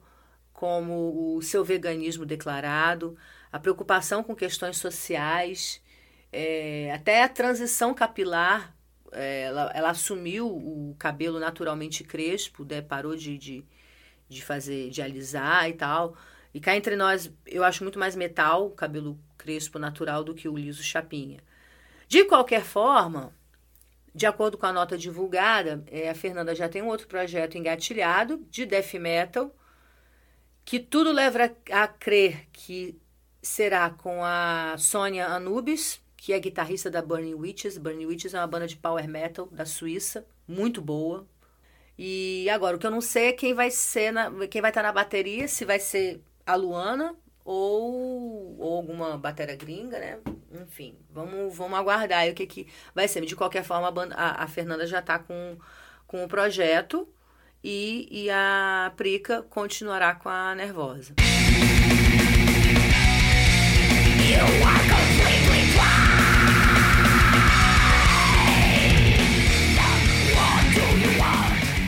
como 0.53 1.35
o 1.35 1.41
seu 1.41 1.63
veganismo 1.63 2.25
declarado, 2.25 3.17
a 3.51 3.59
preocupação 3.59 4.23
com 4.23 4.35
questões 4.35 4.77
sociais, 4.77 5.81
é, 6.31 6.91
até 6.93 7.23
a 7.23 7.29
transição 7.29 7.93
capilar. 7.93 8.75
É, 9.11 9.43
ela, 9.43 9.71
ela, 9.73 9.89
assumiu 9.89 10.47
o 10.47 10.95
cabelo 10.99 11.39
naturalmente 11.39 12.03
crespo, 12.03 12.63
né? 12.63 12.81
parou 12.81 13.15
de, 13.15 13.37
de, 13.37 13.65
de 14.27 14.43
fazer, 14.43 14.89
de 14.91 15.01
alisar 15.01 15.67
e 15.69 15.73
tal. 15.73 16.15
E 16.53 16.59
cá 16.59 16.75
entre 16.75 16.95
nós, 16.95 17.31
eu 17.45 17.63
acho 17.63 17.83
muito 17.83 17.97
mais 17.97 18.15
metal 18.15 18.69
cabelo 18.71 19.19
crespo 19.39 19.79
natural 19.79 20.23
do 20.23 20.35
que 20.35 20.47
o 20.47 20.55
liso 20.55 20.83
chapinha. 20.83 21.39
De 22.07 22.25
qualquer 22.25 22.63
forma, 22.63 23.33
de 24.13 24.25
acordo 24.25 24.57
com 24.57 24.65
a 24.65 24.73
nota 24.73 24.97
divulgada, 24.97 25.83
é, 25.87 26.09
a 26.09 26.13
Fernanda 26.13 26.53
já 26.53 26.67
tem 26.67 26.81
um 26.81 26.87
outro 26.87 27.07
projeto 27.07 27.57
engatilhado 27.57 28.45
de 28.51 28.65
death 28.65 28.93
metal, 28.95 29.55
que 30.65 30.79
tudo 30.79 31.11
leva 31.11 31.51
a, 31.71 31.87
crer 31.87 32.47
que 32.51 32.99
será 33.41 33.89
com 33.89 34.23
a 34.23 34.75
Sônia 34.77 35.27
Anubis, 35.27 36.01
que 36.17 36.33
é 36.33 36.39
guitarrista 36.39 36.91
da 36.91 37.01
Burning 37.01 37.33
Witches. 37.33 37.77
Burning 37.77 38.05
Witches 38.05 38.33
é 38.33 38.39
uma 38.39 38.47
banda 38.47 38.67
de 38.67 38.75
power 38.75 39.07
metal 39.07 39.47
da 39.47 39.65
Suíça, 39.65 40.25
muito 40.47 40.81
boa. 40.81 41.25
E 41.97 42.49
agora, 42.49 42.75
o 42.75 42.79
que 42.79 42.85
eu 42.85 42.91
não 42.91 43.01
sei 43.01 43.27
é 43.27 43.33
quem 43.33 43.53
vai 43.53 43.71
ser 43.71 44.11
na, 44.11 44.47
quem 44.47 44.61
vai 44.61 44.71
estar 44.71 44.83
na 44.83 44.91
bateria, 44.91 45.47
se 45.47 45.65
vai 45.65 45.79
ser 45.79 46.21
a 46.45 46.55
Luana 46.55 47.15
ou, 47.51 48.55
ou 48.59 48.77
alguma 48.77 49.17
bateria 49.17 49.55
gringa, 49.55 49.97
né? 49.97 50.19
Enfim, 50.61 50.95
vamos, 51.09 51.57
vamos 51.57 51.79
aguardar 51.79 52.19
aí 52.19 52.31
o 52.31 52.35
que, 52.35 52.45
que 52.45 52.67
vai 52.93 53.07
ser. 53.07 53.25
De 53.25 53.35
qualquer 53.35 53.63
forma, 53.63 53.87
a, 53.87 53.91
banda, 53.91 54.13
a, 54.13 54.43
a 54.43 54.47
Fernanda 54.47 54.85
já 54.85 54.99
está 54.99 55.17
com, 55.17 55.57
com 56.05 56.23
o 56.23 56.27
projeto 56.27 57.09
e, 57.63 58.07
e 58.11 58.29
a 58.29 58.93
Prica 58.95 59.41
continuará 59.41 60.13
com 60.13 60.29
a 60.29 60.53
Nervosa. 60.53 61.15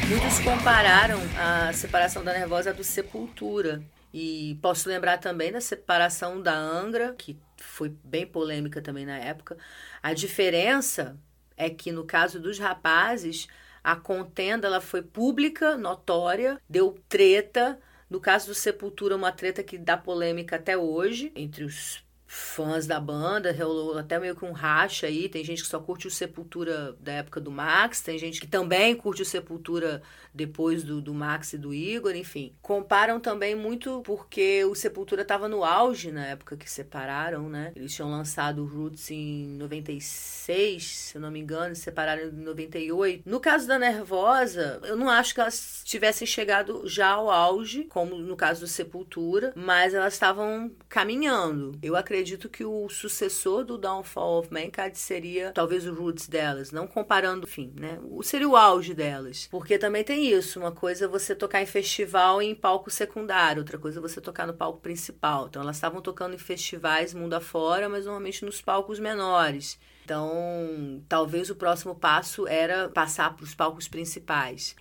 Muitos 0.09 0.39
compararam 0.39 1.19
a 1.37 1.71
separação 1.71 2.23
da 2.23 2.33
Nervosa 2.33 2.73
do 2.73 2.83
Sepultura, 2.83 3.83
e 4.13 4.57
posso 4.61 4.89
lembrar 4.89 5.17
também 5.17 5.51
da 5.51 5.61
separação 5.61 6.41
da 6.41 6.53
Angra, 6.53 7.13
que 7.17 7.39
foi 7.57 7.89
bem 8.03 8.25
polêmica 8.25 8.81
também 8.81 9.05
na 9.05 9.17
época. 9.17 9.57
A 10.01 10.13
diferença 10.13 11.17
é 11.55 11.69
que 11.69 11.91
no 11.91 12.03
caso 12.03 12.39
dos 12.39 12.59
rapazes, 12.59 13.47
a 13.83 13.95
contenda 13.95 14.67
ela 14.67 14.81
foi 14.81 15.01
pública, 15.01 15.77
notória, 15.77 16.59
deu 16.69 16.97
treta. 17.07 17.79
No 18.09 18.19
caso 18.19 18.47
do 18.47 18.55
Sepultura, 18.55 19.15
uma 19.15 19.31
treta 19.31 19.63
que 19.63 19.77
dá 19.77 19.95
polêmica 19.95 20.57
até 20.57 20.77
hoje 20.77 21.31
entre 21.35 21.63
os 21.63 22.03
fãs 22.33 22.87
da 22.87 22.97
banda, 22.97 23.51
rolou 23.51 23.97
até 23.97 24.17
meio 24.17 24.35
que 24.35 24.45
um 24.45 24.53
racha 24.53 25.07
aí. 25.07 25.27
Tem 25.27 25.43
gente 25.43 25.61
que 25.63 25.67
só 25.67 25.79
curte 25.79 26.07
o 26.07 26.11
Sepultura 26.11 26.93
da 26.99 27.11
época 27.11 27.41
do 27.41 27.51
Max, 27.51 28.01
tem 28.01 28.17
gente 28.17 28.39
que 28.39 28.47
também 28.47 28.95
curte 28.95 29.21
o 29.21 29.25
Sepultura 29.25 30.01
depois 30.33 30.83
do, 30.83 31.01
do 31.01 31.13
Max 31.13 31.53
e 31.53 31.57
do 31.57 31.73
Igor, 31.73 32.15
enfim. 32.15 32.53
Comparam 32.61 33.19
também 33.19 33.55
muito 33.55 34.01
porque 34.03 34.63
o 34.65 34.75
Sepultura 34.75 35.21
estava 35.21 35.47
no 35.47 35.63
auge 35.63 36.11
na 36.11 36.25
época 36.25 36.57
que 36.57 36.69
separaram, 36.69 37.49
né? 37.49 37.71
Eles 37.75 37.93
tinham 37.93 38.09
lançado 38.09 38.63
o 38.63 38.65
Roots 38.65 39.11
em 39.11 39.47
96, 39.57 40.83
se 40.83 41.15
eu 41.17 41.21
não 41.21 41.31
me 41.31 41.39
engano, 41.39 41.73
e 41.73 41.75
separaram 41.75 42.23
em 42.23 42.31
98. 42.31 43.23
No 43.25 43.39
caso 43.39 43.67
da 43.67 43.77
Nervosa, 43.77 44.79
eu 44.83 44.95
não 44.95 45.09
acho 45.09 45.33
que 45.33 45.41
elas 45.41 45.81
tivessem 45.83 46.25
chegado 46.25 46.83
já 46.85 47.09
ao 47.09 47.29
auge, 47.29 47.83
como 47.85 48.15
no 48.15 48.35
caso 48.35 48.61
do 48.61 48.67
Sepultura, 48.67 49.53
mas 49.55 49.93
elas 49.93 50.13
estavam 50.13 50.71
caminhando. 50.87 51.77
Eu 51.81 51.95
acredito 51.95 52.49
que 52.49 52.63
o 52.63 52.87
sucessor 52.89 53.63
do 53.63 53.77
Downfall 53.77 54.39
of 54.39 54.53
Mankind 54.53 54.95
seria 54.95 55.51
talvez 55.51 55.85
o 55.85 55.93
Roots 55.93 56.27
delas, 56.27 56.71
não 56.71 56.87
comparando, 56.87 57.45
enfim, 57.45 57.73
né? 57.77 57.99
Seria 58.23 58.47
o 58.47 58.55
auge 58.55 58.93
delas. 58.93 59.47
Porque 59.49 59.77
também 59.77 60.03
tem 60.03 60.20
isso, 60.29 60.59
uma 60.59 60.71
coisa 60.71 61.05
é 61.05 61.07
você 61.07 61.35
tocar 61.35 61.61
em 61.61 61.65
festival 61.65 62.41
em 62.41 62.55
palco 62.55 62.89
secundário, 62.89 63.61
outra 63.61 63.77
coisa 63.77 63.99
é 63.99 64.01
você 64.01 64.19
tocar 64.21 64.47
no 64.47 64.53
palco 64.53 64.79
principal. 64.79 65.47
Então 65.47 65.61
elas 65.61 65.77
estavam 65.77 66.01
tocando 66.01 66.33
em 66.33 66.37
festivais 66.37 67.13
mundo 67.13 67.33
afora, 67.33 67.87
mas 67.89 68.05
normalmente 68.05 68.45
nos 68.45 68.61
palcos 68.61 68.99
menores. 68.99 69.79
Então, 70.03 71.01
talvez 71.07 71.49
o 71.49 71.55
próximo 71.55 71.95
passo 71.95 72.47
era 72.47 72.89
passar 72.89 73.35
para 73.35 73.43
os 73.43 73.55
palcos 73.55 73.87
principais. 73.87 74.75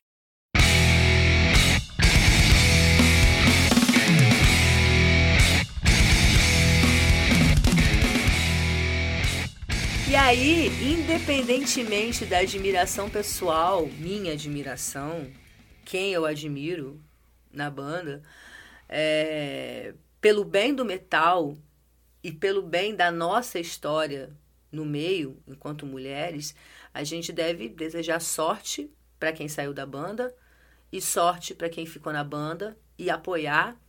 E 10.11 10.17
aí, 10.17 10.67
independentemente 10.93 12.26
da 12.26 12.38
admiração 12.38 13.09
pessoal, 13.09 13.87
minha 13.87 14.33
admiração, 14.33 15.31
quem 15.85 16.12
eu 16.12 16.26
admiro 16.26 17.00
na 17.52 17.71
banda, 17.71 18.21
é, 18.88 19.95
pelo 20.21 20.45
bem 20.45 20.75
do 20.75 20.85
metal 20.85 21.57
e 22.25 22.33
pelo 22.33 22.61
bem 22.61 22.97
da 22.97 23.12
nossa 23.12 23.61
história 23.61 24.37
no 24.73 24.85
meio, 24.85 25.40
enquanto 25.47 25.87
mulheres, 25.87 26.57
a 26.93 27.05
gente 27.05 27.33
deve 27.33 27.69
desejar 27.69 28.19
sorte 28.19 28.90
para 29.17 29.33
quem 29.33 29.47
saiu 29.47 29.73
da 29.73 29.87
banda 29.87 30.35
e 30.90 31.00
sorte 31.00 31.55
para 31.55 31.69
quem 31.69 31.87
ficou 31.87 32.12
na 32.12 32.25
banda 32.25 32.76
e 32.99 33.09
apoiar 33.09 33.81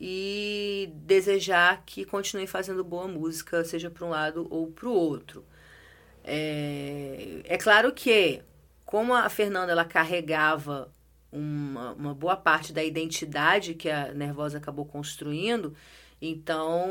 e 0.00 0.90
desejar 0.94 1.82
que 1.84 2.04
continue 2.04 2.46
fazendo 2.46 2.84
boa 2.84 3.08
música, 3.08 3.64
seja 3.64 3.90
para 3.90 4.06
um 4.06 4.10
lado 4.10 4.46
ou 4.50 4.68
para 4.68 4.88
o 4.88 4.92
outro. 4.92 5.44
É, 6.24 7.40
é 7.44 7.58
claro 7.58 7.92
que, 7.92 8.42
como 8.84 9.14
a 9.14 9.28
Fernanda 9.28 9.72
ela 9.72 9.84
carregava 9.84 10.92
uma, 11.32 11.92
uma 11.92 12.14
boa 12.14 12.36
parte 12.36 12.72
da 12.72 12.82
identidade 12.84 13.74
que 13.74 13.90
a 13.90 14.12
Nervosa 14.12 14.58
acabou 14.58 14.84
construindo, 14.84 15.74
então 16.20 16.88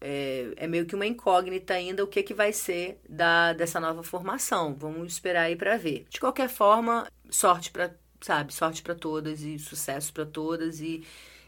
é, 0.00 0.52
é, 0.56 0.66
meio 0.66 0.86
que 0.86 0.94
uma 0.94 1.06
incógnita 1.06 1.74
ainda 1.74 2.04
o 2.04 2.06
que, 2.06 2.22
que 2.22 2.34
vai 2.34 2.52
ser 2.52 3.00
da, 3.08 3.52
dessa 3.54 3.80
nova 3.80 4.02
formação. 4.02 4.74
Vamos 4.74 5.12
esperar 5.12 5.42
aí 5.44 5.56
para 5.56 5.76
ver. 5.76 6.06
De 6.10 6.20
qualquer 6.20 6.48
forma, 6.48 7.10
sorte 7.30 7.70
para 7.70 7.94
sabe, 8.20 8.54
sorte 8.54 8.82
para 8.82 8.94
todas 8.94 9.40
e 9.40 9.58
sucesso 9.58 10.12
para 10.12 10.24
todas 10.24 10.80
e 10.80 11.04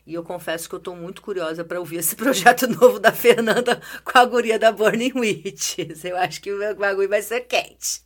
e 0.06 0.14
eu 0.14 0.22
confesso 0.22 0.68
que 0.68 0.74
eu 0.74 0.78
estou 0.78 0.94
muito 0.94 1.22
curiosa 1.22 1.64
para 1.64 1.78
ouvir 1.78 1.96
esse 1.96 2.14
projeto 2.16 2.66
novo 2.66 2.98
da 2.98 3.12
Fernanda 3.12 3.80
com 4.04 4.18
a 4.18 4.24
guria 4.24 4.58
da 4.58 4.70
Burning 4.70 5.12
Witches. 5.14 6.04
Eu 6.04 6.16
acho 6.16 6.40
que 6.42 6.52
o 6.52 6.76
bagulho 6.76 7.08
vai 7.08 7.22
ser 7.22 7.40
quente. 7.42 8.02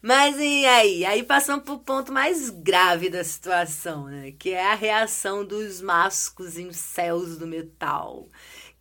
Mas 0.00 0.36
e 0.38 0.66
aí? 0.66 1.04
Aí 1.04 1.22
passamos 1.22 1.64
para 1.64 1.74
o 1.74 1.78
ponto 1.78 2.12
mais 2.12 2.50
grave 2.50 3.08
da 3.08 3.22
situação, 3.22 4.06
né? 4.06 4.32
Que 4.36 4.50
é 4.50 4.72
a 4.72 4.74
reação 4.74 5.44
dos 5.44 5.80
mascos 5.80 6.58
em 6.58 6.72
céus 6.72 7.36
do 7.36 7.46
metal 7.46 8.28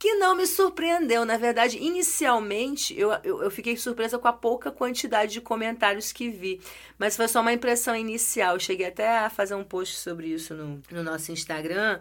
que 0.01 0.15
não 0.15 0.35
me 0.35 0.47
surpreendeu. 0.47 1.23
Na 1.25 1.37
verdade, 1.37 1.77
inicialmente 1.77 2.99
eu, 2.99 3.11
eu, 3.23 3.43
eu, 3.43 3.51
fiquei 3.51 3.77
surpresa 3.77 4.17
com 4.17 4.27
a 4.27 4.33
pouca 4.33 4.71
quantidade 4.71 5.33
de 5.33 5.41
comentários 5.41 6.11
que 6.11 6.27
vi, 6.27 6.59
mas 6.97 7.15
foi 7.15 7.27
só 7.27 7.39
uma 7.39 7.53
impressão 7.53 7.95
inicial. 7.95 8.59
Cheguei 8.59 8.87
até 8.87 9.19
a 9.19 9.29
fazer 9.29 9.53
um 9.53 9.63
post 9.63 9.97
sobre 9.97 10.25
isso 10.25 10.55
no, 10.55 10.81
no 10.89 11.03
nosso 11.03 11.31
Instagram. 11.31 11.99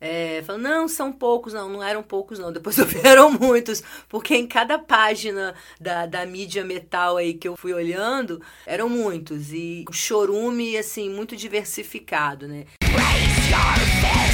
É, 0.00 0.42
falando, 0.46 0.62
não, 0.62 0.88
são 0.88 1.12
poucos, 1.12 1.52
não, 1.52 1.68
não 1.68 1.82
eram 1.82 2.02
poucos, 2.02 2.38
não. 2.38 2.50
Depois 2.50 2.78
houveram 2.78 3.30
muitos, 3.38 3.82
porque 4.08 4.34
em 4.34 4.46
cada 4.46 4.78
página 4.78 5.54
da, 5.78 6.06
da 6.06 6.24
mídia 6.24 6.64
metal 6.64 7.18
aí 7.18 7.34
que 7.34 7.46
eu 7.46 7.56
fui 7.56 7.74
olhando, 7.74 8.40
eram 8.64 8.88
muitos. 8.88 9.52
E 9.52 9.84
um 9.88 9.92
chorume, 9.92 10.76
assim, 10.78 11.10
muito 11.10 11.36
diversificado, 11.36 12.48
né? 12.48 12.64
Raise 12.82 13.50
your 13.50 13.76
fist, 14.00 14.30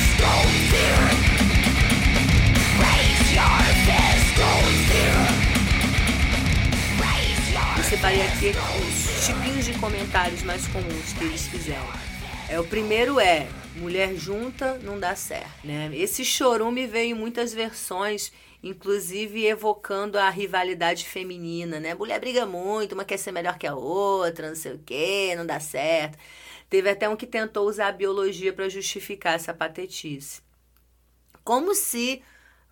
eu 7.77 7.85
separei 7.85 8.23
aqui 8.23 8.53
os 8.81 9.27
tipinhos 9.27 9.65
de 9.65 9.73
comentários 9.75 10.43
mais 10.43 10.67
comuns 10.69 11.13
que 11.13 11.25
eles 11.25 11.47
fizeram. 11.47 12.16
É, 12.49 12.61
o 12.61 12.65
primeiro 12.65 13.19
é 13.19 13.49
mulher 13.77 14.15
junta 14.15 14.79
não 14.79 14.99
dá 14.99 15.17
certo, 15.17 15.67
né? 15.67 15.91
Esse 15.93 16.25
chorume 16.25 16.87
veio 16.87 17.11
em 17.11 17.19
muitas 17.19 17.53
versões, 17.53 18.33
inclusive 18.63 19.45
evocando 19.45 20.17
a 20.17 20.31
rivalidade 20.31 21.05
feminina, 21.05 21.81
né? 21.81 21.95
Mulher 21.95 22.21
briga 22.21 22.47
muito, 22.47 22.93
uma 22.93 23.05
quer 23.05 23.19
ser 23.19 23.33
melhor 23.33 23.59
que 23.59 23.67
a 23.67 23.75
outra, 23.75 24.49
não 24.49 24.57
sei 24.57 24.75
o 24.75 24.79
quê, 24.79 25.35
não 25.37 25.45
dá 25.45 25.59
certo. 25.59 26.17
Teve 26.71 26.89
até 26.89 27.09
um 27.09 27.17
que 27.17 27.27
tentou 27.27 27.69
usar 27.69 27.89
a 27.89 27.93
biologia 27.93 28.53
para 28.53 28.69
justificar 28.69 29.35
essa 29.35 29.53
patetice. 29.53 30.41
Como 31.43 31.75
se 31.75 32.23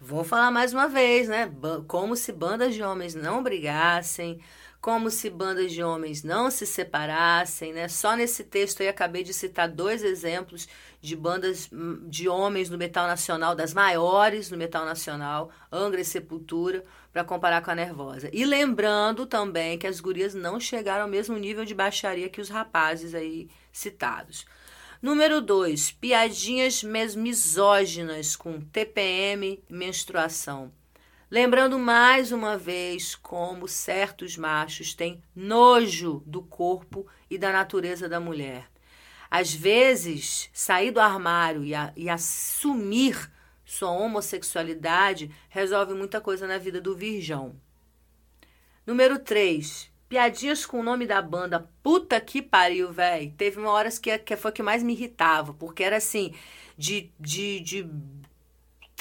Vou 0.07 0.23
falar 0.23 0.51
mais 0.51 0.75
uma 0.75 0.87
vez, 0.87 1.29
né? 1.29 1.51
Como 1.89 2.15
se 2.15 2.31
bandas 2.31 2.75
de 2.75 2.83
homens 2.83 3.15
não 3.15 3.43
brigassem, 3.43 4.39
como 4.85 5.11
se 5.11 5.31
bandas 5.31 5.73
de 5.73 5.83
homens 5.83 6.23
não 6.23 6.51
se 6.51 6.67
separassem, 6.67 7.73
né? 7.73 7.89
Só 7.89 8.15
nesse 8.15 8.45
texto 8.45 8.83
aí 8.83 8.89
acabei 8.89 9.23
de 9.25 9.33
citar 9.33 9.67
dois 9.67 10.05
exemplos 10.05 10.69
de 11.01 11.17
bandas 11.17 11.71
hum, 11.73 12.07
de 12.07 12.29
homens 12.29 12.69
no 12.69 12.77
metal 12.77 13.07
nacional, 13.07 13.55
das 13.55 13.73
maiores 13.73 14.51
no 14.51 14.59
metal 14.59 14.85
nacional, 14.85 15.51
Angra 15.73 16.03
e 16.03 16.05
Sepultura, 16.05 16.85
para 17.11 17.25
comparar 17.25 17.63
com 17.63 17.71
a 17.71 17.75
Nervosa. 17.75 18.29
E 18.31 18.45
lembrando 18.45 19.25
também 19.25 19.79
que 19.79 19.87
as 19.87 20.01
gurias 20.01 20.35
não 20.35 20.61
chegaram 20.61 21.05
ao 21.05 21.09
mesmo 21.09 21.39
nível 21.39 21.65
de 21.65 21.75
baixaria 21.75 22.29
que 22.29 22.43
os 22.43 22.51
rapazes 22.51 23.15
aí 23.15 23.49
citados. 23.73 24.45
Número 25.01 25.41
2, 25.41 25.93
piadinhas 25.93 26.85
misóginas 27.17 28.37
com 28.37 28.61
TPM 28.61 29.65
menstruação. 29.67 30.71
Lembrando 31.31 31.79
mais 31.79 32.33
uma 32.33 32.57
vez 32.59 33.15
como 33.15 33.67
certos 33.67 34.37
machos 34.37 34.95
têm 34.95 35.23
nojo 35.35 36.23
do 36.27 36.43
corpo 36.43 37.07
e 37.31 37.39
da 37.39 37.51
natureza 37.51 38.09
da 38.09 38.21
mulher. 38.21 38.71
Às 39.31 39.53
vezes, 39.53 40.49
sair 40.53 40.91
do 40.91 41.01
armário 41.01 41.65
e, 41.65 41.75
a, 41.75 41.93
e 41.97 42.09
assumir 42.09 43.31
sua 43.65 43.91
homossexualidade 43.91 45.31
resolve 45.49 45.95
muita 45.95 46.21
coisa 46.21 46.47
na 46.47 46.59
vida 46.59 46.81
do 46.81 46.95
virgão. 46.95 47.57
Número 48.87 49.19
3. 49.19 49.91
Piadinhas 50.09 50.67
com 50.67 50.79
o 50.79 50.83
nome 50.83 51.07
da 51.07 51.21
banda. 51.23 51.69
Puta 51.83 52.21
que 52.21 52.43
pariu, 52.43 52.93
velho. 52.93 53.33
Teve 53.37 53.59
uma 53.59 53.71
hora 53.71 53.91
que, 53.91 54.17
que 54.19 54.37
foi 54.37 54.53
que 54.53 54.63
mais 54.63 54.83
me 54.83 54.93
irritava, 54.93 55.55
porque 55.55 55.83
era 55.83 55.97
assim, 55.97 56.35
de, 56.77 57.11
de, 57.19 57.61
de 57.61 57.91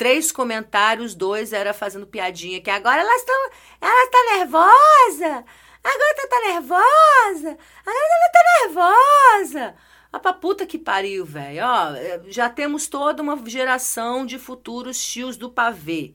três 0.03 0.33
comentários, 0.33 1.15
dois 1.15 1.53
era 1.53 1.73
fazendo 1.73 2.05
piadinha, 2.05 2.59
que 2.59 2.69
agora 2.69 2.99
elas 2.99 3.21
estão. 3.21 3.51
Ela 3.79 4.11
tá 4.11 4.37
nervosa! 4.37 5.45
Agora 5.81 6.15
tá, 6.17 6.27
tá 6.27 6.39
nervosa! 6.41 7.57
Agora 7.85 8.07
ela 8.11 8.29
tá 8.33 8.43
nervosa! 8.59 9.75
Ah, 10.11 10.19
pra 10.19 10.33
puta 10.33 10.65
que 10.65 10.77
pariu, 10.77 11.25
velho. 11.25 11.63
Ó, 11.63 12.27
já 12.27 12.49
temos 12.49 12.87
toda 12.87 13.23
uma 13.23 13.41
geração 13.49 14.25
de 14.25 14.37
futuros 14.37 15.01
tios 15.01 15.37
do 15.37 15.49
pavê. 15.49 16.13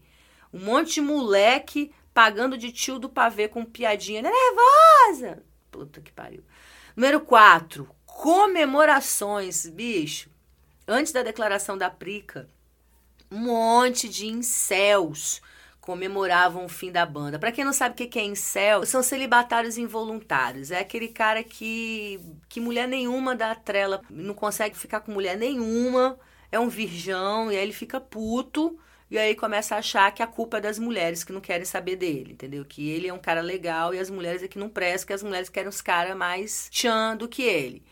Um 0.52 0.61
monte 0.61 0.97
de 0.97 1.00
moleque 1.00 1.90
pagando 2.12 2.59
de 2.59 2.71
tio 2.71 2.99
do 2.99 3.09
pavê 3.09 3.49
com 3.49 3.64
piadinha. 3.64 4.21
Nervosa! 4.21 5.42
Puta 5.71 6.02
que 6.02 6.12
pariu. 6.12 6.45
Número 6.95 7.21
4. 7.21 7.88
Comemorações, 8.04 9.64
bicho. 9.64 10.28
Antes 10.87 11.11
da 11.11 11.23
declaração 11.23 11.78
da 11.78 11.88
Prica, 11.88 12.50
um 13.30 13.38
monte 13.38 14.08
de 14.08 14.26
incels 14.26 15.40
comemoravam 15.80 16.66
o 16.66 16.68
fim 16.68 16.92
da 16.92 17.06
banda. 17.06 17.38
Para 17.38 17.50
quem 17.50 17.64
não 17.64 17.73
sabe 17.73 17.94
o 17.94 18.08
que 18.08 18.18
é 18.18 18.25
incel, 18.25 18.85
são 18.85 19.02
celibatários 19.02 19.78
involuntários. 19.78 20.70
É 20.70 20.80
aquele 20.80 21.08
cara 21.08 21.42
que 21.42 22.20
que 22.49 22.61
mulher 22.61 22.87
nenhuma 22.87 23.35
dá 23.35 23.54
trela, 23.54 24.02
não 24.11 24.34
consegue 24.34 24.76
ficar 24.76 25.00
com 25.00 25.12
mulher 25.12 25.36
nenhuma, 25.38 26.19
é 26.52 26.58
um 26.60 26.69
virgão 26.69 27.50
e 27.50 27.56
aí 27.56 27.62
ele 27.62 27.73
fica 27.73 27.99
puto 28.00 28.78
e 29.10 29.17
aí 29.17 29.34
começa 29.34 29.75
a 29.75 29.78
achar 29.78 30.12
que 30.12 30.23
a 30.23 30.26
culpa 30.26 30.58
é 30.58 30.60
das 30.60 30.78
mulheres 30.78 31.25
que 31.25 31.32
não 31.32 31.41
querem 31.41 31.64
saber 31.64 31.97
dele, 31.97 32.32
entendeu? 32.32 32.64
Que 32.64 32.91
ele 32.91 33.08
é 33.08 33.12
um 33.12 33.19
cara 33.19 33.41
legal 33.41 33.95
e 33.95 33.99
as 33.99 34.10
mulheres 34.10 34.43
é 34.43 34.49
que 34.49 34.58
não 34.58 34.69
prestam, 34.69 35.06
que 35.06 35.12
as 35.14 35.23
mulheres 35.23 35.49
querem 35.49 35.69
os 35.69 35.80
caras 35.80 36.14
mais 36.17 36.69
tchan 36.71 37.17
do 37.17 37.26
que 37.28 37.43
ele. 37.43 37.82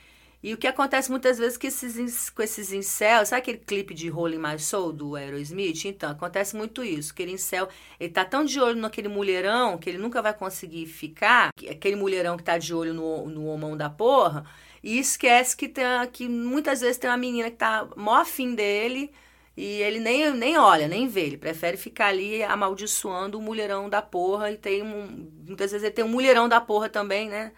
E 0.43 0.53
o 0.53 0.57
que 0.57 0.67
acontece 0.67 1.11
muitas 1.11 1.39
vezes 1.39 1.57
que 1.57 1.69
esses, 1.69 2.31
com 2.31 2.43
esses 2.43 2.73
incel, 2.73 3.25
sabe 3.25 3.41
aquele 3.41 3.59
clipe 3.59 3.95
de 3.95 4.09
Rolling 4.09 4.39
My 4.39 4.59
Soul 4.59 4.93
do 4.93 5.17
Aerosmith? 5.17 5.87
Então, 5.87 6.11
acontece 6.11 6.55
muito 6.55 6.85
isso. 6.85 7.13
Aquele 7.13 7.33
incel, 7.33 7.69
ele 7.99 8.13
tá 8.13 8.25
tão 8.25 8.45
de 8.45 8.61
olho 8.61 8.79
naquele 8.79 9.09
mulherão 9.09 9.79
que 9.79 9.89
ele 9.89 9.99
nunca 9.99 10.21
vai 10.21 10.35
conseguir 10.35 10.87
ficar, 10.87 11.51
aquele 11.69 11.97
mulherão 11.97 12.37
que 12.37 12.45
tá 12.45 12.59
de 12.59 12.75
olho 12.75 12.93
no, 12.93 13.27
no 13.27 13.47
homão 13.47 13.77
da 13.77 13.89
porra, 13.89 14.45
e 14.83 14.99
esquece 14.99 15.57
que, 15.57 15.69
tem, 15.69 15.85
que 16.13 16.29
muitas 16.29 16.81
vezes 16.81 16.99
tem 16.99 17.11
uma 17.11 17.17
menina 17.17 17.51
que 17.51 17.57
tá 17.57 17.89
mó 17.97 18.15
afim 18.15 18.55
dele 18.55 19.11
e 19.57 19.83
ele 19.83 19.99
nem, 19.99 20.33
nem 20.33 20.59
olha, 20.59 20.87
nem 20.87 21.09
vê. 21.09 21.23
Ele 21.23 21.39
prefere 21.39 21.77
ficar 21.77 22.09
ali 22.09 22.43
amaldiçoando 22.45 23.39
o 23.39 23.43
mulherão 23.43 23.89
da 23.89 24.03
porra 24.03 24.53
e 24.53 24.57
tem 24.57 24.83
um, 24.83 25.29
muitas 25.47 25.73
vezes 25.73 25.85
ele 25.85 25.95
tem 25.95 26.05
um 26.05 26.09
mulherão 26.09 26.49
da 26.49 26.61
porra 26.61 26.89
também, 26.89 27.29
né? 27.29 27.53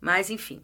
Mas 0.00 0.30
enfim 0.30 0.60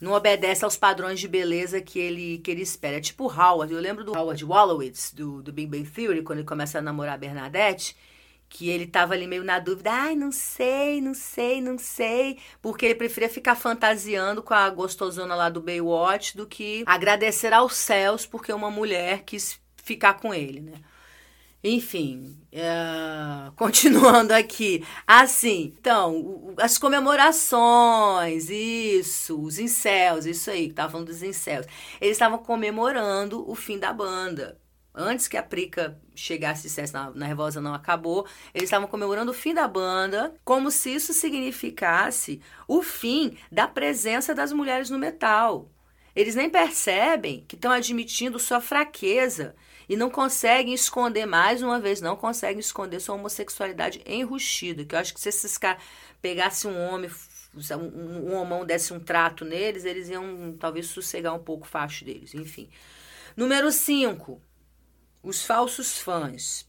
não 0.00 0.12
obedece 0.12 0.64
aos 0.64 0.76
padrões 0.76 1.18
de 1.18 1.26
beleza 1.26 1.80
que 1.80 1.98
ele, 1.98 2.38
que 2.38 2.50
ele 2.50 2.62
espera. 2.62 2.98
É 2.98 3.00
tipo 3.00 3.26
Howard. 3.26 3.72
Eu 3.72 3.80
lembro 3.80 4.04
do 4.04 4.16
Howard 4.16 4.44
Wolowitz, 4.44 5.12
do, 5.12 5.42
do 5.42 5.52
Big 5.52 5.68
Bang 5.68 5.88
Theory, 5.88 6.22
quando 6.22 6.38
ele 6.38 6.48
começa 6.48 6.78
a 6.78 6.82
namorar 6.82 7.14
a 7.14 7.18
Bernadette, 7.18 7.96
que 8.48 8.68
ele 8.70 8.86
tava 8.86 9.14
ali 9.14 9.26
meio 9.26 9.44
na 9.44 9.58
dúvida. 9.58 9.90
Ai, 9.92 10.14
não 10.14 10.30
sei, 10.30 11.00
não 11.00 11.14
sei, 11.14 11.60
não 11.60 11.78
sei. 11.78 12.38
Porque 12.62 12.86
ele 12.86 12.94
preferia 12.94 13.28
ficar 13.28 13.56
fantasiando 13.56 14.42
com 14.42 14.54
a 14.54 14.70
gostosona 14.70 15.34
lá 15.34 15.48
do 15.48 15.60
Baywatch 15.60 16.36
do 16.36 16.46
que 16.46 16.84
agradecer 16.86 17.52
aos 17.52 17.74
céus 17.74 18.24
porque 18.24 18.52
uma 18.52 18.70
mulher 18.70 19.24
quis 19.24 19.60
ficar 19.76 20.14
com 20.14 20.32
ele, 20.32 20.60
né? 20.60 20.74
Enfim, 21.62 22.38
uh, 22.52 23.50
continuando 23.56 24.32
aqui. 24.32 24.84
Assim, 25.06 25.74
então, 25.78 26.54
as 26.56 26.78
comemorações, 26.78 28.48
isso, 28.48 29.40
os 29.40 29.58
incels, 29.58 30.24
isso 30.24 30.50
aí, 30.50 30.68
que 30.68 30.74
tava 30.74 30.92
falando 30.92 31.08
dos 31.08 31.22
incels. 31.22 31.66
Eles 32.00 32.14
estavam 32.14 32.38
comemorando 32.38 33.48
o 33.50 33.56
fim 33.56 33.76
da 33.78 33.92
banda. 33.92 34.60
Antes 34.94 35.28
que 35.28 35.36
a 35.36 35.42
Prica 35.42 36.00
chegasse 36.14 36.62
e 36.62 36.68
dissesse 36.68 36.92
na, 36.92 37.10
na 37.10 37.26
Revosa 37.26 37.60
não 37.60 37.74
acabou, 37.74 38.26
eles 38.54 38.64
estavam 38.64 38.88
comemorando 38.88 39.30
o 39.30 39.34
fim 39.34 39.54
da 39.54 39.66
banda, 39.68 40.34
como 40.44 40.70
se 40.70 40.94
isso 40.94 41.12
significasse 41.12 42.40
o 42.66 42.82
fim 42.82 43.36
da 43.50 43.68
presença 43.68 44.34
das 44.34 44.52
mulheres 44.52 44.90
no 44.90 44.98
metal. 44.98 45.70
Eles 46.16 46.34
nem 46.34 46.50
percebem 46.50 47.44
que 47.46 47.54
estão 47.54 47.70
admitindo 47.70 48.40
sua 48.40 48.60
fraqueza 48.60 49.54
e 49.88 49.96
não 49.96 50.10
conseguem 50.10 50.74
esconder, 50.74 51.24
mais 51.24 51.62
uma 51.62 51.80
vez, 51.80 52.00
não 52.00 52.14
conseguem 52.14 52.60
esconder 52.60 53.00
sua 53.00 53.14
homossexualidade 53.14 54.02
enrustida. 54.04 54.84
Que 54.84 54.94
eu 54.94 54.98
acho 54.98 55.14
que 55.14 55.20
se 55.20 55.30
esses 55.30 55.56
caras 55.56 55.82
pegassem 56.20 56.70
um 56.70 56.78
homem, 56.78 57.10
um, 57.54 58.30
um 58.30 58.34
homão 58.34 58.66
desse 58.66 58.92
um 58.92 59.00
trato 59.00 59.44
neles, 59.44 59.84
eles 59.86 60.10
iam 60.10 60.54
talvez 60.58 60.86
sossegar 60.86 61.34
um 61.34 61.42
pouco 61.42 61.64
o 61.64 61.68
facho 61.68 62.04
deles. 62.04 62.34
Enfim. 62.34 62.68
Número 63.34 63.72
5. 63.72 64.42
Os 65.22 65.44
falsos 65.44 65.98
fãs. 65.98 66.68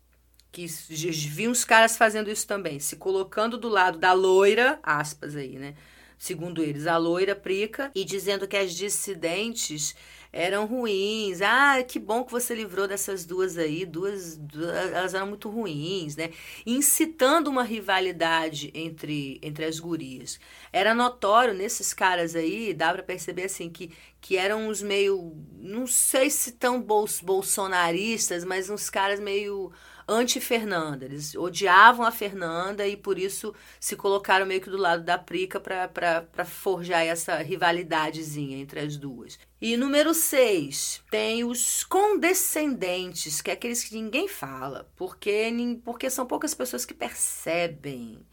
Que 0.52 0.66
viam 0.66 1.52
os 1.52 1.64
caras 1.64 1.96
fazendo 1.96 2.32
isso 2.32 2.48
também, 2.48 2.80
se 2.80 2.96
colocando 2.96 3.56
do 3.56 3.70
lado 3.70 4.00
da 4.00 4.14
loira, 4.14 4.80
aspas 4.82 5.36
aí, 5.36 5.60
né? 5.60 5.76
Segundo 6.18 6.64
eles, 6.64 6.88
a 6.88 6.98
loira 6.98 7.36
prica, 7.36 7.92
e 7.94 8.04
dizendo 8.04 8.48
que 8.48 8.58
as 8.58 8.74
dissidentes 8.74 9.96
eram 10.32 10.66
ruins. 10.66 11.42
Ah, 11.42 11.84
que 11.84 12.00
bom 12.00 12.24
que 12.24 12.32
você 12.32 12.54
livrou 12.56 12.88
dessas 12.88 13.26
duas 13.26 13.58
aí, 13.58 13.86
duas, 13.86 14.38
duas 14.38 14.70
elas 14.92 15.14
eram 15.14 15.28
muito 15.28 15.50
ruins, 15.50 16.16
né? 16.16 16.32
Incitando 16.66 17.48
uma 17.48 17.64
rivalidade 17.64 18.72
entre, 18.74 19.40
entre 19.42 19.66
as 19.66 19.80
gurias. 19.80 20.40
Era 20.72 20.94
notório 20.94 21.54
nesses 21.54 21.94
caras 21.94 22.36
aí, 22.36 22.74
dá 22.74 22.94
para 22.94 23.04
perceber 23.04 23.44
assim 23.44 23.70
que 23.70 23.92
que 24.22 24.36
eram 24.38 24.68
uns 24.68 24.82
meio, 24.82 25.34
não 25.58 25.88
sei 25.88 26.30
se 26.30 26.52
tão 26.52 26.82
bolsonaristas, 26.82 28.44
mas 28.44 28.70
uns 28.70 28.90
caras 28.90 29.20
meio 29.20 29.72
anti-Fernanda. 30.10 31.06
Eles 31.06 31.36
odiavam 31.36 32.06
a 32.06 32.12
Fernanda 32.12 32.88
e 32.88 32.98
por 32.98 33.20
isso 33.20 33.54
se 33.80 33.96
colocaram 33.96 34.46
meio 34.46 34.60
que 34.60 34.70
do 34.70 34.78
lado 34.78 35.04
da 35.04 35.18
Prica 35.18 35.60
para 35.60 36.46
forjar 36.46 37.06
essa 37.06 37.36
rivalidadezinha 37.38 38.58
entre 38.58 38.80
as 38.80 38.98
duas. 38.98 39.40
E 39.62 39.78
número 39.78 40.14
6, 40.14 41.04
tem 41.12 41.44
os 41.44 41.84
condescendentes, 41.84 43.42
que 43.42 43.52
é 43.52 43.54
aqueles 43.54 43.84
que 43.84 43.96
ninguém 43.96 44.28
fala, 44.28 44.90
porque, 44.96 45.52
porque 45.84 46.10
são 46.10 46.26
poucas 46.26 46.54
pessoas 46.54 46.86
que 46.86 46.94
percebem 46.94 48.26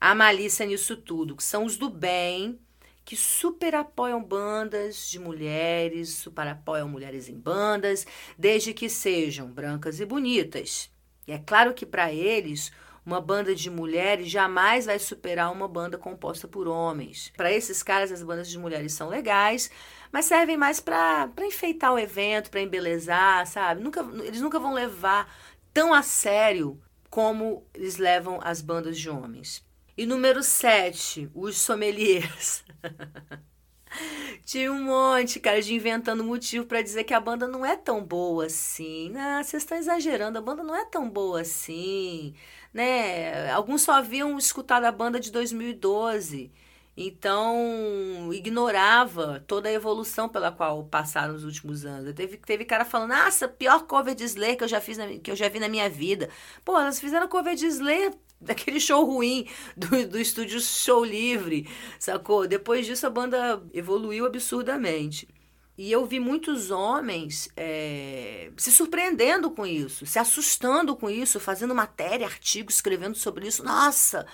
a 0.00 0.14
malícia 0.14 0.64
nisso 0.64 0.96
tudo, 0.96 1.36
que 1.36 1.42
são 1.42 1.64
os 1.64 1.76
do 1.76 1.90
bem, 1.90 2.58
que 3.04 3.16
super 3.16 3.74
apoiam 3.74 4.22
bandas 4.22 5.08
de 5.08 5.18
mulheres, 5.18 6.10
super 6.10 6.46
apoiam 6.46 6.88
mulheres 6.88 7.28
em 7.28 7.38
bandas, 7.38 8.06
desde 8.38 8.72
que 8.74 8.88
sejam 8.88 9.50
brancas 9.50 9.98
e 9.98 10.04
bonitas. 10.04 10.90
E 11.28 11.32
é 11.32 11.38
claro 11.38 11.74
que 11.74 11.84
para 11.84 12.10
eles, 12.10 12.72
uma 13.04 13.20
banda 13.20 13.54
de 13.54 13.68
mulheres 13.68 14.30
jamais 14.30 14.86
vai 14.86 14.98
superar 14.98 15.52
uma 15.52 15.68
banda 15.68 15.98
composta 15.98 16.48
por 16.48 16.66
homens. 16.66 17.30
Para 17.36 17.52
esses 17.52 17.82
caras, 17.82 18.10
as 18.10 18.22
bandas 18.22 18.48
de 18.48 18.58
mulheres 18.58 18.94
são 18.94 19.10
legais, 19.10 19.70
mas 20.10 20.24
servem 20.24 20.56
mais 20.56 20.80
para 20.80 21.30
enfeitar 21.42 21.92
o 21.92 21.98
evento, 21.98 22.50
para 22.50 22.62
embelezar, 22.62 23.46
sabe? 23.46 23.82
Nunca, 23.82 24.00
eles 24.24 24.40
nunca 24.40 24.58
vão 24.58 24.72
levar 24.72 25.30
tão 25.72 25.92
a 25.92 26.02
sério 26.02 26.80
como 27.10 27.62
eles 27.74 27.98
levam 27.98 28.40
as 28.42 28.62
bandas 28.62 28.98
de 28.98 29.10
homens. 29.10 29.62
E 29.98 30.06
número 30.06 30.42
7, 30.42 31.30
os 31.34 31.58
sommeliers. 31.58 32.64
Tinha 34.44 34.72
um 34.72 34.82
monte, 34.84 35.40
cara, 35.40 35.60
de 35.60 35.74
inventando 35.74 36.24
motivo 36.24 36.66
para 36.66 36.82
dizer 36.82 37.04
que 37.04 37.14
a 37.14 37.20
banda 37.20 37.46
não 37.46 37.64
é 37.64 37.76
tão 37.76 38.02
boa 38.02 38.46
assim. 38.46 39.12
Ah, 39.16 39.42
vocês 39.42 39.62
estão 39.62 39.78
exagerando, 39.78 40.38
a 40.38 40.42
banda 40.42 40.62
não 40.62 40.74
é 40.74 40.84
tão 40.84 41.08
boa 41.08 41.40
assim, 41.42 42.34
né? 42.72 43.50
Alguns 43.52 43.82
só 43.82 43.92
haviam 43.92 44.38
escutado 44.38 44.84
a 44.84 44.92
banda 44.92 45.20
de 45.20 45.30
2012. 45.30 46.50
Então, 47.00 48.30
ignorava 48.32 49.44
toda 49.46 49.68
a 49.68 49.72
evolução 49.72 50.28
pela 50.28 50.50
qual 50.50 50.82
passaram 50.84 51.32
os 51.32 51.44
últimos 51.44 51.84
anos. 51.84 52.12
Teve, 52.12 52.36
teve 52.38 52.64
cara 52.64 52.84
falando, 52.84 53.10
nossa, 53.10 53.46
pior 53.46 53.84
cover 53.86 54.16
de 54.16 54.24
Slayer 54.24 54.56
que 54.58 54.64
eu 54.64 54.68
já 54.68 54.80
fiz 54.80 54.98
na, 54.98 55.06
que 55.18 55.30
eu 55.30 55.36
já 55.36 55.48
vi 55.48 55.60
na 55.60 55.68
minha 55.68 55.88
vida. 55.88 56.28
Pô, 56.64 56.76
elas 56.76 56.98
fizeram 56.98 57.28
cover 57.28 57.54
de 57.54 57.66
Slayer 57.66 58.12
daquele 58.40 58.80
show 58.80 59.04
ruim 59.04 59.46
do, 59.76 60.06
do 60.08 60.18
estúdio 60.18 60.60
Show 60.60 61.04
Livre, 61.04 61.68
sacou? 61.98 62.46
Depois 62.46 62.86
disso 62.86 63.06
a 63.06 63.10
banda 63.10 63.62
evoluiu 63.72 64.26
absurdamente. 64.26 65.28
E 65.76 65.92
eu 65.92 66.04
vi 66.04 66.18
muitos 66.18 66.72
homens 66.72 67.48
é, 67.56 68.50
se 68.56 68.72
surpreendendo 68.72 69.48
com 69.48 69.64
isso, 69.64 70.04
se 70.04 70.18
assustando 70.18 70.96
com 70.96 71.08
isso, 71.08 71.38
fazendo 71.38 71.72
matéria, 71.72 72.26
artigo, 72.26 72.68
escrevendo 72.68 73.16
sobre 73.16 73.46
isso. 73.46 73.64
Nossa, 73.64 74.26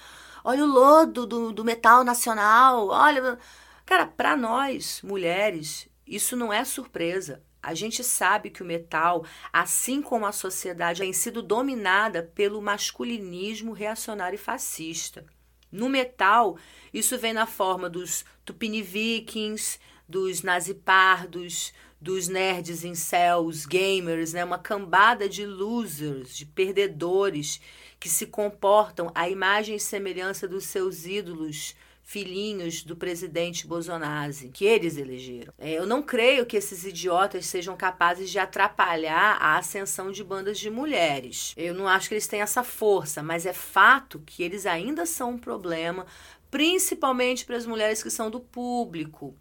olha 0.43 0.65
o 0.65 0.67
lodo 0.67 1.27
do, 1.27 1.53
do 1.53 1.65
metal 1.65 2.03
nacional, 2.03 2.89
olha. 2.89 3.39
Cara, 3.85 4.07
para 4.07 4.35
nós, 4.35 5.03
mulheres, 5.03 5.87
isso 6.07 6.35
não 6.35 6.51
é 6.51 6.65
surpresa. 6.65 7.43
A 7.65 7.75
gente 7.75 8.05
sabe 8.05 8.51
que 8.51 8.63
o 8.63 8.67
metal, 8.67 9.25
assim 9.53 10.03
como 10.03 10.27
a 10.27 10.33
sociedade, 10.33 11.01
tem 11.01 11.13
sido 11.13 11.43
dominada 11.43 12.23
pelo 12.35 12.61
masculinismo 12.61 13.73
reacionário 13.73 14.37
e 14.37 14.39
fascista. 14.39 15.25
No 15.73 15.89
metal, 15.89 16.57
isso 16.93 17.19
vem 17.19 17.33
na 17.33 17.47
forma 17.47 17.89
dos 17.89 18.25
tupini 18.45 18.83
vikings, 18.83 19.81
dos 20.09 20.43
nazipardos, 20.43 21.73
dos 22.01 22.29
nerds 22.29 22.85
incels, 22.85 23.65
gamers, 23.65 24.35
né? 24.35 24.45
uma 24.45 24.59
cambada 24.59 25.27
de 25.27 25.47
losers, 25.47 26.37
de 26.37 26.45
perdedores 26.45 27.61
que 27.99 28.11
se 28.11 28.27
comportam 28.27 29.11
à 29.15 29.29
imagem 29.29 29.77
e 29.77 29.81
semelhança 29.81 30.47
dos 30.47 30.65
seus 30.65 31.07
ídolos 31.07 31.75
filhinhos 32.05 32.85
do 32.85 32.95
presidente 32.95 33.67
Bolsonaro, 33.67 34.33
que 34.53 34.65
eles 34.65 34.97
elegeram. 34.99 35.53
É, 35.59 35.73
eu 35.73 35.87
não 35.87 36.03
creio 36.03 36.45
que 36.45 36.57
esses 36.57 36.85
idiotas 36.85 37.47
sejam 37.47 37.77
capazes 37.77 38.31
de 38.31 38.39
atrapalhar 38.39 39.39
a 39.41 39.57
ascensão 39.57 40.13
de 40.13 40.23
bandas 40.23 40.59
de 40.59 40.71
mulheres. 40.71 41.55
Eu 41.57 41.75
não 41.75 41.89
acho 41.89 42.09
que 42.09 42.15
eles 42.15 42.27
têm 42.27 42.43
essa 42.43 42.63
força, 42.63 43.23
mas 43.23 43.47
é 43.47 43.55
fato 43.55 44.23
que 44.27 44.43
eles 44.43 44.67
ainda 44.67 45.07
são 45.07 45.31
um 45.31 45.39
problema, 45.39 46.07
principalmente 46.51 47.47
para 47.47 47.57
as 47.57 47.67
mulheres 47.67 48.03
que 48.03 48.11
são 48.11 48.31
do 48.31 48.39
público. 48.39 49.35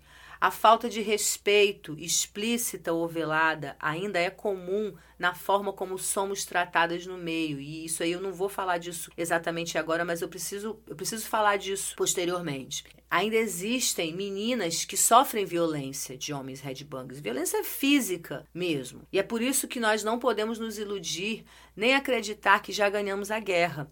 A 0.43 0.51
falta 0.51 0.89
de 0.89 0.99
respeito, 0.99 1.95
explícita 1.97 2.91
ou 2.91 3.08
velada, 3.08 3.77
ainda 3.79 4.19
é 4.19 4.29
comum 4.29 4.93
na 5.17 5.34
forma 5.34 5.71
como 5.71 5.97
somos 5.97 6.43
tratadas 6.43 7.06
no 7.06 7.17
meio. 7.17 7.62
E 7.62 7.86
isso 7.86 8.03
aí 8.03 8.12
eu 8.12 8.19
não 8.19 8.34
vou 8.34 8.49
falar 8.49 8.77
disso 8.77 9.10
exatamente 9.15 9.77
agora, 9.77 10.03
mas 10.03 10.21
eu 10.21 10.27
preciso, 10.27 10.77
eu 10.86 10.97
preciso 10.97 11.25
falar 11.27 11.56
disso 11.56 11.95
posteriormente. 11.95 12.84
Ainda 13.10 13.38
existem 13.38 14.13
meninas 14.13 14.84
que 14.84 14.97
sofrem 14.97 15.45
violência 15.45 16.17
de 16.17 16.34
homens 16.34 16.60
headbangers, 16.60 17.21
violência 17.21 17.63
física 17.63 18.45
mesmo. 18.53 19.08
E 19.13 19.19
é 19.19 19.23
por 19.23 19.41
isso 19.41 19.65
que 19.65 19.79
nós 19.79 20.03
não 20.03 20.19
podemos 20.19 20.60
nos 20.60 20.77
iludir 20.77 21.45
nem 21.73 21.95
acreditar 21.95 22.60
que 22.60 22.73
já 22.73 22.89
ganhamos 22.89 23.32
a 23.32 23.39
guerra. 23.39 23.89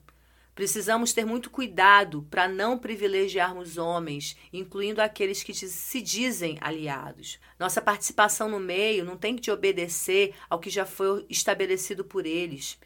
Precisamos 0.62 1.12
ter 1.12 1.26
muito 1.26 1.50
cuidado 1.50 2.22
para 2.30 2.48
não 2.48 2.78
privilegiarmos 2.78 3.80
homens, 3.80 4.38
incluindo 4.54 5.02
aqueles 5.02 5.42
que 5.42 5.56
se 5.56 6.00
dizem 6.00 6.60
aliados. 6.62 7.40
Nossa 7.58 7.82
participação 7.82 8.48
no 8.48 8.60
meio 8.60 9.04
não 9.04 9.18
tem 9.18 9.36
que 9.36 9.50
obedecer 9.50 10.36
ao 10.48 10.60
que 10.60 10.70
já 10.70 10.86
foi 10.86 11.26
estabelecido 11.28 12.06
por 12.06 12.28
eles. 12.28 12.78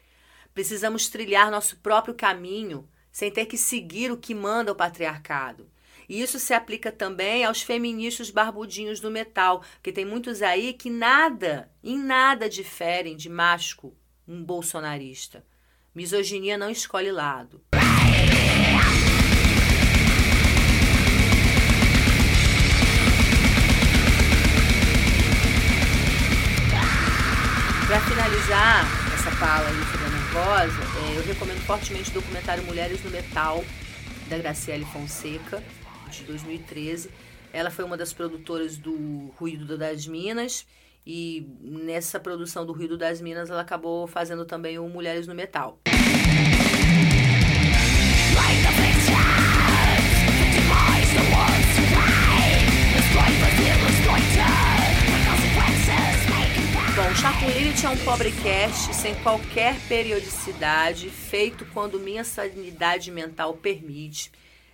Precisamos 0.54 1.10
trilhar 1.10 1.50
nosso 1.50 1.76
próprio 1.76 2.14
caminho, 2.14 2.88
sem 3.12 3.30
ter 3.30 3.44
que 3.44 3.58
seguir 3.58 4.10
o 4.10 4.16
que 4.16 4.34
manda 4.34 4.72
o 4.72 4.74
patriarcado. 4.74 5.70
E 6.08 6.22
isso 6.22 6.38
se 6.38 6.54
aplica 6.54 6.90
também 6.90 7.44
aos 7.44 7.60
feministas 7.60 8.30
barbudinhos 8.30 9.00
do 9.00 9.10
metal, 9.10 9.62
que 9.82 9.92
tem 9.92 10.06
muitos 10.06 10.40
aí 10.40 10.72
que 10.72 10.88
nada, 10.88 11.70
em 11.84 11.98
nada 11.98 12.48
diferem 12.48 13.14
de 13.14 13.28
macho, 13.28 13.92
um 14.26 14.42
bolsonarista. 14.42 15.44
Misoginia 15.96 16.58
não 16.58 16.68
escolhe 16.68 17.10
lado. 17.10 17.58
Para 27.86 28.00
finalizar 28.02 28.84
essa 29.14 29.30
fala 29.30 29.66
a 29.66 29.72
nervosa, 30.10 30.74
é, 31.00 31.18
eu 31.18 31.24
recomendo 31.24 31.64
fortemente 31.64 32.10
o 32.10 32.12
documentário 32.12 32.62
Mulheres 32.64 33.02
no 33.02 33.10
Metal, 33.10 33.64
da 34.28 34.36
Graciele 34.36 34.84
Fonseca, 34.84 35.64
de 36.10 36.24
2013. 36.24 37.08
Ela 37.54 37.70
foi 37.70 37.86
uma 37.86 37.96
das 37.96 38.12
produtoras 38.12 38.76
do 38.76 39.32
Ruído 39.38 39.78
das 39.78 40.06
Minas 40.06 40.66
e 41.06 41.46
nessa 41.60 42.18
produção 42.18 42.66
do 42.66 42.72
Ruído 42.72 42.98
das 42.98 43.20
Minas 43.20 43.48
ela 43.48 43.60
acabou 43.60 44.06
fazendo 44.08 44.44
também 44.44 44.78
o 44.78 44.88
Mulheres 44.88 45.26
no 45.26 45.34
Metal. 45.34 45.78
Bom, 56.96 57.14
Chaco 57.14 57.44
Lilith 57.44 57.84
é 57.84 57.88
um 57.90 57.96
pobrecast 57.98 58.94
sem 58.94 59.14
qualquer 59.16 59.78
periodicidade, 59.86 61.10
feito 61.10 61.66
quando 61.66 62.00
minha 62.00 62.24
sanidade 62.24 63.12
mental 63.12 63.54
permite. 63.54 64.32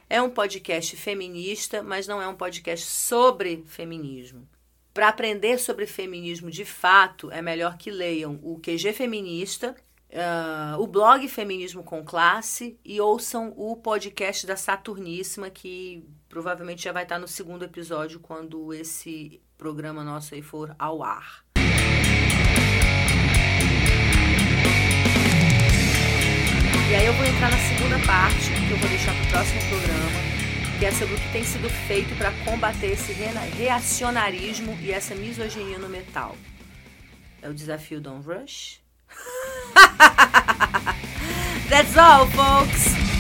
É 0.09 0.23
um 0.23 0.31
podcast 0.31 0.97
feminista, 0.97 1.83
mas 1.83 2.07
não 2.07 2.23
é 2.23 2.29
um 2.29 2.35
podcast 2.35 2.87
sobre 2.87 3.65
feminismo. 3.67 4.47
Para 4.95 5.09
aprender 5.09 5.59
sobre 5.59 5.87
feminismo 5.87 6.51
de 6.51 6.67
fato, 6.67 7.31
é 7.31 7.41
melhor 7.41 7.79
que 7.79 7.91
leiam 7.91 8.39
o 8.43 8.59
QG 8.59 8.93
Feminista, 8.93 9.75
uh, 10.11 10.79
o 10.79 10.87
blog 10.87 11.27
Feminismo 11.29 11.83
com 11.83 12.05
Classe 12.05 12.79
e 12.85 13.01
ouçam 13.01 13.55
o 13.57 13.75
podcast 13.77 14.47
da 14.47 14.55
Saturníssima, 14.55 15.49
que 15.49 16.07
provavelmente 16.29 16.83
já 16.83 16.93
vai 16.93 17.05
estar 17.05 17.19
no 17.19 17.27
segundo 17.27 17.65
episódio 17.65 18.21
quando 18.21 18.75
esse 18.75 19.41
programa 19.57 20.05
nosso 20.05 20.35
aí 20.35 20.43
for 20.43 20.75
ao 20.79 21.03
ar. 21.03 21.43
E 26.91 26.95
aí 26.95 27.07
eu 27.07 27.15
vou 27.15 27.25
entrar 27.25 27.51
na 27.51 27.57
segunda 27.57 27.99
parte, 28.07 28.51
que 28.69 28.73
eu 28.73 28.77
vou 28.77 28.89
deixar 28.91 29.15
para 29.15 29.25
o 29.25 29.29
próximo 29.31 29.61
programa 29.71 30.22
é 30.85 30.91
sobre 30.91 31.15
o 31.15 31.19
que 31.19 31.33
tem 31.33 31.45
sido 31.45 31.69
feito 31.87 32.15
para 32.17 32.33
combater 32.45 32.93
esse 32.93 33.13
reacionarismo 33.13 34.77
e 34.81 34.91
essa 34.91 35.15
misoginia 35.15 35.79
no 35.79 35.89
metal. 35.89 36.37
É 37.41 37.49
o 37.49 37.55
desafio 37.55 38.01
Don't 38.01 38.27
Rush? 38.27 38.81
That's 41.69 41.97
all, 41.97 42.27
folks! 42.29 43.12